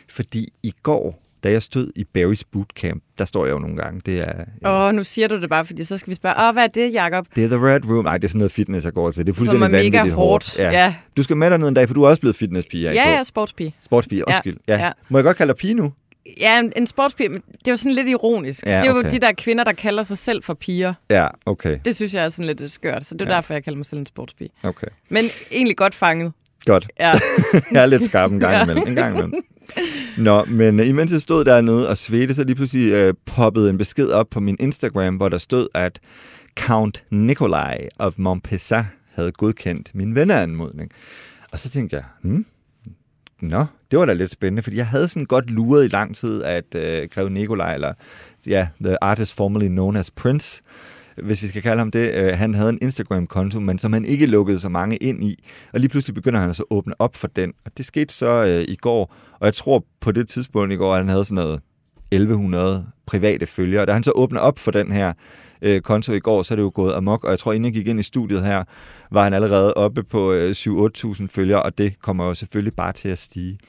[0.10, 4.02] Fordi i går, da jeg stod i Barry's Bootcamp, der står jeg jo nogle gange.
[4.06, 4.88] Det er, ja.
[4.88, 6.94] Åh, nu siger du det bare, fordi så skal vi spørge, åh, hvad er det,
[6.94, 7.26] Jacob?
[7.36, 8.04] Det er The Red Room.
[8.04, 9.26] Nej, det er sådan noget fitness, jeg går til.
[9.26, 10.16] Det er fuldstændig vanvittigt mega hårdt.
[10.16, 10.58] hårdt.
[10.58, 10.72] Ja.
[10.72, 10.96] ja.
[11.18, 12.92] Du skal med dig ned en dag, for du er også blevet fitnesspige.
[12.92, 13.76] Ja, ja, sportspige.
[13.82, 14.58] Sportspige, undskyld.
[14.68, 14.86] Ja.
[14.86, 14.92] Ja.
[15.10, 15.92] Må jeg godt kalde dig pige nu?
[16.40, 18.66] Ja, en, en sportspige, det er jo sådan lidt ironisk.
[18.66, 18.90] Ja, okay.
[18.90, 20.94] Det er jo de der kvinder, der kalder sig selv for piger.
[21.10, 21.80] Ja, okay.
[21.86, 23.36] Det synes jeg er sådan lidt skørt, så det er ja.
[23.36, 24.50] derfor, jeg kalder mig selv en sportspige.
[24.64, 24.88] Okay.
[25.10, 26.34] Men egentlig godt fanget.
[26.66, 26.88] Godt.
[27.00, 27.14] Ja.
[27.72, 28.88] jeg er lidt skarp en gang imellem.
[28.88, 29.34] En gang imellem.
[30.18, 34.10] Nå, men imens jeg stod dernede og svedte, så lige pludselig øh, poppede en besked
[34.10, 36.00] op på min Instagram, hvor der stod, at
[36.60, 40.92] Count Nikolaj of Montpessa havde godkendt min venneanmodning.
[41.52, 42.46] Og så tænkte jeg, hmm,
[43.42, 46.44] Nå, det var da lidt spændende, fordi jeg havde sådan godt luret i lang tid,
[46.44, 47.94] at øh, Greve Nikolaj, eller
[48.48, 50.62] ja, the artist formerly known as Prince,
[51.24, 54.26] hvis vi skal kalde ham det, øh, han havde en Instagram-konto, men som han ikke
[54.26, 55.44] lukkede så mange ind i.
[55.74, 57.54] Og lige pludselig begynder han altså at åbne op for den.
[57.66, 60.94] Og det skete så øh, i går, og jeg tror på det tidspunkt i går,
[60.94, 61.60] at han havde sådan noget
[62.12, 63.86] 1100 private følgere.
[63.86, 65.14] Da han så åbner op for den her
[65.62, 67.74] øh, konto i går, så er det jo gået amok, og jeg tror, inden jeg
[67.74, 68.64] gik ind i studiet her,
[69.12, 73.10] var han allerede oppe på øh, 7-8.000 følgere, og det kommer jo selvfølgelig bare til
[73.10, 73.60] at stige.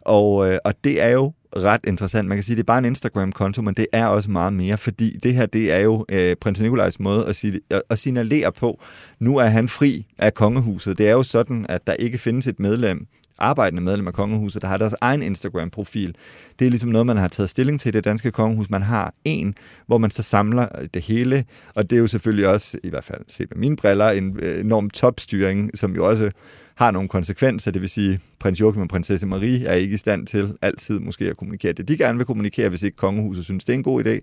[0.00, 2.28] Og, øh, og det er jo ret interessant.
[2.28, 4.78] Man kan sige, at det er bare en Instagram-konto, men det er også meget mere,
[4.78, 8.52] fordi det her, det er jo øh, prins Nikolajs måde at, sige, at, at signalere
[8.52, 8.80] på,
[9.18, 10.98] nu er han fri af kongehuset.
[10.98, 13.06] Det er jo sådan, at der ikke findes et medlem
[13.42, 16.14] arbejdende medlem af kongehuset, der har deres egen Instagram-profil.
[16.58, 18.70] Det er ligesom noget, man har taget stilling til i det danske kongehus.
[18.70, 19.54] Man har en,
[19.86, 23.22] hvor man så samler det hele, og det er jo selvfølgelig også, i hvert fald
[23.28, 26.30] set med mine briller, en øh, enorm topstyring, som jo også
[26.74, 27.70] har nogle konsekvenser.
[27.70, 31.24] Det vil sige, prins Joachim og prinsesse Marie er ikke i stand til altid måske
[31.24, 34.06] at kommunikere det, de gerne vil kommunikere, hvis ikke kongehuset synes, det er en god
[34.06, 34.18] idé.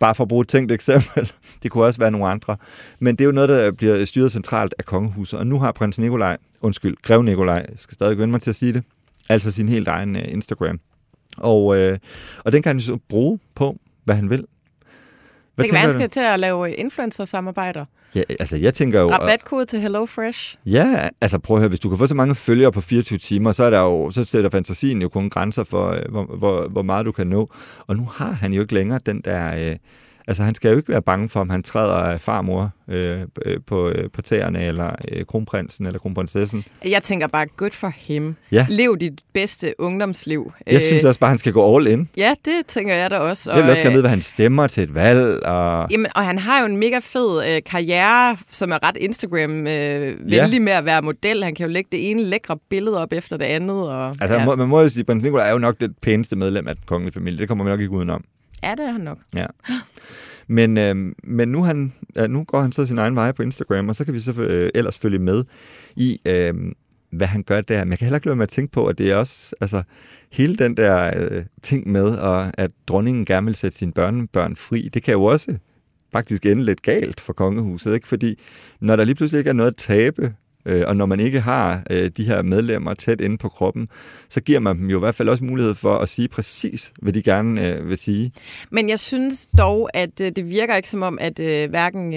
[0.00, 1.32] Bare for at bruge et tænkt eksempel.
[1.62, 2.56] Det kunne også være nogle andre.
[2.98, 5.38] Men det er jo noget, der bliver styret centralt af kongehuset.
[5.38, 6.36] Og nu har prins Nikolaj,
[6.66, 8.82] undskyld, grev Nikolaj, jeg skal stadig vende mig til at sige det,
[9.28, 10.80] altså sin helt egen uh, Instagram.
[11.36, 11.98] Og, øh,
[12.44, 14.46] og den kan han så bruge på, hvad han vil.
[15.54, 17.84] Hvad det kan være, han skal til at lave influencer-samarbejder.
[18.14, 19.10] Ja, altså jeg tænker jo...
[19.10, 20.56] Rabatkode til HelloFresh.
[20.66, 23.52] Ja, altså prøv at høre, hvis du kan få så mange følgere på 24 timer,
[23.52, 26.82] så, er der jo, så sætter fantasien jo kun grænser for, øh, hvor, hvor, hvor
[26.82, 27.50] meget du kan nå.
[27.86, 29.70] Og nu har han jo ikke længere den der...
[29.70, 29.76] Øh,
[30.28, 33.60] Altså, han skal jo ikke være bange for, om han træder af farmor øh, øh,
[33.66, 36.64] på, øh, på tæerne, eller øh, kronprinsen, eller kronprinsessen.
[36.84, 38.34] Jeg tænker bare, good for him.
[38.52, 38.66] Ja.
[38.70, 40.52] Lev dit bedste ungdomsliv.
[40.66, 42.08] Jeg synes også bare, han skal gå all in.
[42.16, 43.52] Ja, det tænker jeg da også.
[43.52, 45.46] Jeg vil også gerne vide, hvad han stemmer til et valg.
[45.46, 45.90] Og...
[45.90, 50.54] Jamen, og han har jo en mega fed øh, karriere, som er ret Instagram-venlig øh,
[50.54, 50.58] ja.
[50.58, 51.44] med at være model.
[51.44, 53.88] Han kan jo lægge det ene lækre billede op efter det andet.
[53.88, 54.54] Og, altså, ja.
[54.54, 56.84] man må jo sige, at prins Nicolai er jo nok det pæneste medlem af den
[56.86, 57.38] kongelige familie.
[57.38, 58.24] Det kommer man nok ikke udenom.
[58.62, 59.18] Ja, det er han nok.
[59.34, 59.46] Ja.
[60.48, 61.92] Men, øh, men nu, han,
[62.28, 64.70] nu går han så sin egen vej på Instagram, og så kan vi så øh,
[64.74, 65.44] ellers følge med
[65.96, 66.54] i, øh,
[67.10, 67.84] hvad han gør der.
[67.84, 69.82] Men jeg kan heller ikke lade med at tænke på, at det er også, altså,
[70.32, 74.88] hele den der øh, ting med, og at dronningen gerne vil sætte sine børnebørn fri,
[74.94, 75.56] det kan jo også
[76.12, 78.08] faktisk ende lidt galt for kongehuset, ikke?
[78.08, 78.40] Fordi
[78.80, 80.34] når der lige pludselig ikke er noget at tabe
[80.66, 83.88] Øh, og når man ikke har øh, de her medlemmer tæt inde på kroppen,
[84.28, 87.12] så giver man dem jo i hvert fald også mulighed for at sige præcis, hvad
[87.12, 88.32] de gerne øh, vil sige.
[88.70, 91.38] Men jeg synes dog, at det virker ikke som om, at
[91.68, 92.10] hverken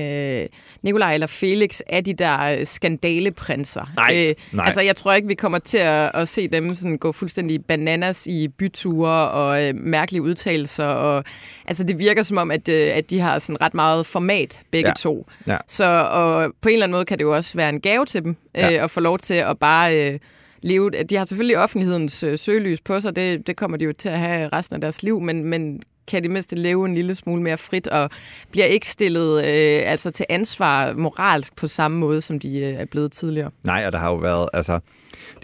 [0.82, 3.92] Nikolaj eller Felix er de der skandaleprinser.
[3.96, 4.66] Nej, nej.
[4.66, 8.28] Altså, jeg tror ikke, vi kommer til at, at se dem sådan gå fuldstændig bananas
[8.28, 10.86] i byture og mærkelige udtalelser.
[10.86, 11.24] Og,
[11.68, 14.94] altså, det virker som om, at, at de har sådan ret meget format, begge ja.
[14.94, 15.28] to.
[15.48, 15.58] Ja.
[15.68, 18.24] Så og på en eller anden måde kan det jo også være en gave til
[18.24, 18.78] dem, ja.
[18.78, 20.20] øh, og få lov til at bare øh,
[20.62, 20.90] leve.
[20.90, 24.20] De har selvfølgelig offentlighedens øh, søgelys på sig, det, det kommer de jo til at
[24.20, 27.58] have resten af deres liv, men, men kan de mindst leve en lille smule mere
[27.58, 28.10] frit, og
[28.52, 32.86] bliver ikke stillet øh, altså til ansvar moralsk på samme måde, som de øh, er
[32.86, 33.52] blevet tidligere.
[33.64, 34.80] Nej, og der har jo været, altså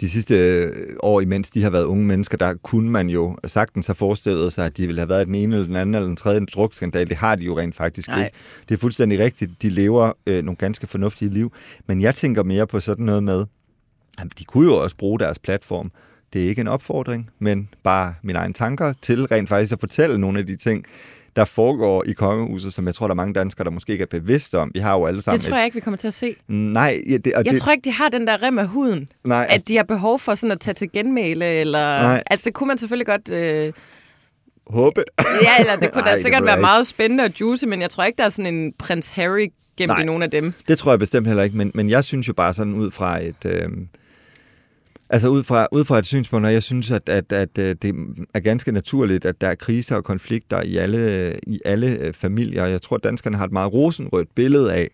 [0.00, 3.86] de sidste øh, år, imens de har været unge mennesker, der kunne man jo sagtens
[3.86, 6.16] have forestillet sig, at de ville have været den ene eller den anden eller den
[6.16, 7.08] tredje drukskandal.
[7.08, 8.24] Det har de jo rent faktisk Nej.
[8.24, 8.36] ikke.
[8.68, 9.62] Det er fuldstændig rigtigt.
[9.62, 11.52] De lever øh, nogle ganske fornuftige liv.
[11.86, 13.44] Men jeg tænker mere på sådan noget med,
[14.18, 15.90] at de kunne jo også bruge deres platform.
[16.32, 20.18] Det er ikke en opfordring, men bare mine egne tanker til rent faktisk at fortælle
[20.18, 20.84] nogle af de ting,
[21.36, 24.06] der foregår i kongehuset, som jeg tror, der er mange danskere, der måske ikke er
[24.06, 24.70] bevidste om.
[24.74, 25.40] Vi har jo alle sammen...
[25.40, 26.36] Det tror jeg ikke, vi kommer til at se.
[26.48, 27.02] Nej.
[27.08, 27.62] Ja, det, og jeg det...
[27.62, 29.08] tror ikke, de har den der rem af huden.
[29.24, 29.54] Nej, altså...
[29.54, 32.02] At de har behov for sådan at tage til genmæle, eller...
[32.02, 32.22] Nej.
[32.30, 33.32] Altså, det kunne man selvfølgelig godt...
[33.32, 33.72] Øh...
[34.66, 35.04] Håbe.
[35.42, 38.16] ja, eller det kunne da sikkert være meget spændende og juicy, men jeg tror ikke,
[38.16, 40.54] der er sådan en prins Harry gemt Nej, i af dem.
[40.68, 43.22] det tror jeg bestemt heller ikke, men, men jeg synes jo bare sådan ud fra
[43.22, 43.44] et...
[43.44, 43.68] Øh
[45.10, 47.94] Altså ud fra, ud fra et synspunkt, og jeg synes, at, at, at, øh, det
[48.34, 52.66] er ganske naturligt, at der er kriser og konflikter i alle, i alle øh, familier.
[52.66, 54.90] Jeg tror, at danskerne har et meget rosenrødt billede af,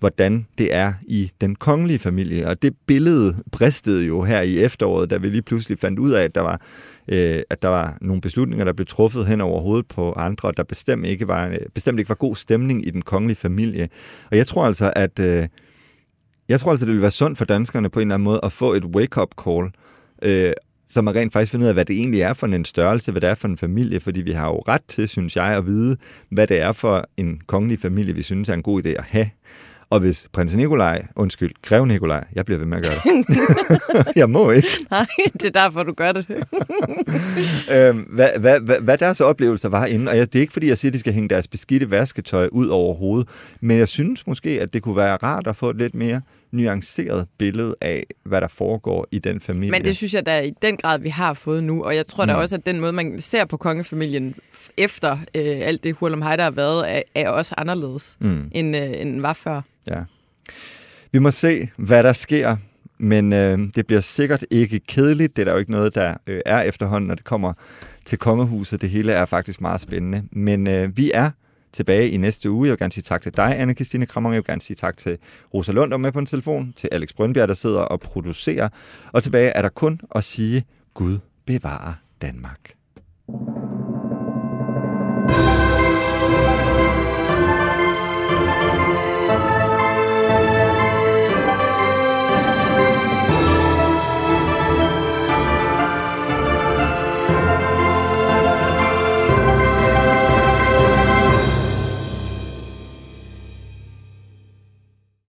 [0.00, 2.48] hvordan det er i den kongelige familie.
[2.48, 6.24] Og det billede bristede jo her i efteråret, da vi lige pludselig fandt ud af,
[6.24, 6.60] at der var,
[7.08, 10.56] øh, at der var nogle beslutninger, der blev truffet hen over hovedet på andre, og
[10.56, 13.88] der bestemt ikke var, øh, bestemt ikke var god stemning i den kongelige familie.
[14.30, 15.18] Og jeg tror altså, at...
[15.18, 15.48] Øh,
[16.48, 18.52] jeg tror altså, det vil være sundt for danskerne på en eller anden måde at
[18.52, 19.70] få et wake-up call,
[20.22, 20.52] øh,
[20.88, 23.20] så man rent faktisk finder ud af, hvad det egentlig er for en størrelse, hvad
[23.20, 25.96] det er for en familie, fordi vi har jo ret til, synes jeg, at vide,
[26.28, 29.30] hvad det er for en kongelig familie, vi synes er en god idé at have.
[29.90, 34.16] Og hvis prins Nikolaj, undskyld, grev Nikolaj, jeg bliver ved med at gøre det.
[34.20, 34.68] jeg må ikke.
[34.90, 36.26] Nej, det er derfor, du gør det.
[37.74, 40.68] øhm, hvad, hvad, hvad, hvad deres oplevelser var inden, og jeg, det er ikke fordi,
[40.68, 43.28] jeg siger, at de skal hænge deres beskidte vasketøj ud over hovedet,
[43.60, 46.20] men jeg synes måske, at det kunne være rart at få lidt mere
[46.56, 49.70] nuanceret billede af, hvad der foregår i den familie.
[49.70, 52.24] Men det synes jeg da i den grad, vi har fået nu, og jeg tror
[52.24, 52.28] mm.
[52.28, 54.34] da også, at den måde, man ser på kongefamilien
[54.76, 58.50] efter øh, alt det hurlum der har været, er, er også anderledes, mm.
[58.52, 59.60] end, øh, end var før.
[59.86, 60.02] Ja.
[61.12, 62.56] Vi må se, hvad der sker,
[62.98, 65.36] men øh, det bliver sikkert ikke kedeligt.
[65.36, 67.52] Det er der jo ikke noget, der øh, er efterhånden, når det kommer
[68.04, 68.80] til kongehuset.
[68.80, 70.22] Det hele er faktisk meget spændende.
[70.32, 71.30] Men øh, vi er
[71.76, 72.66] tilbage i næste uge.
[72.66, 74.30] Jeg vil gerne sige tak til dig, anne Christine Krammer.
[74.30, 75.18] Jeg vil gerne sige tak til
[75.54, 78.68] Rosa Lund, der er med på en telefon, til Alex Brøndbjerg, der sidder og producerer.
[79.12, 80.64] Og tilbage er der kun at sige,
[80.94, 82.75] Gud bevarer Danmark.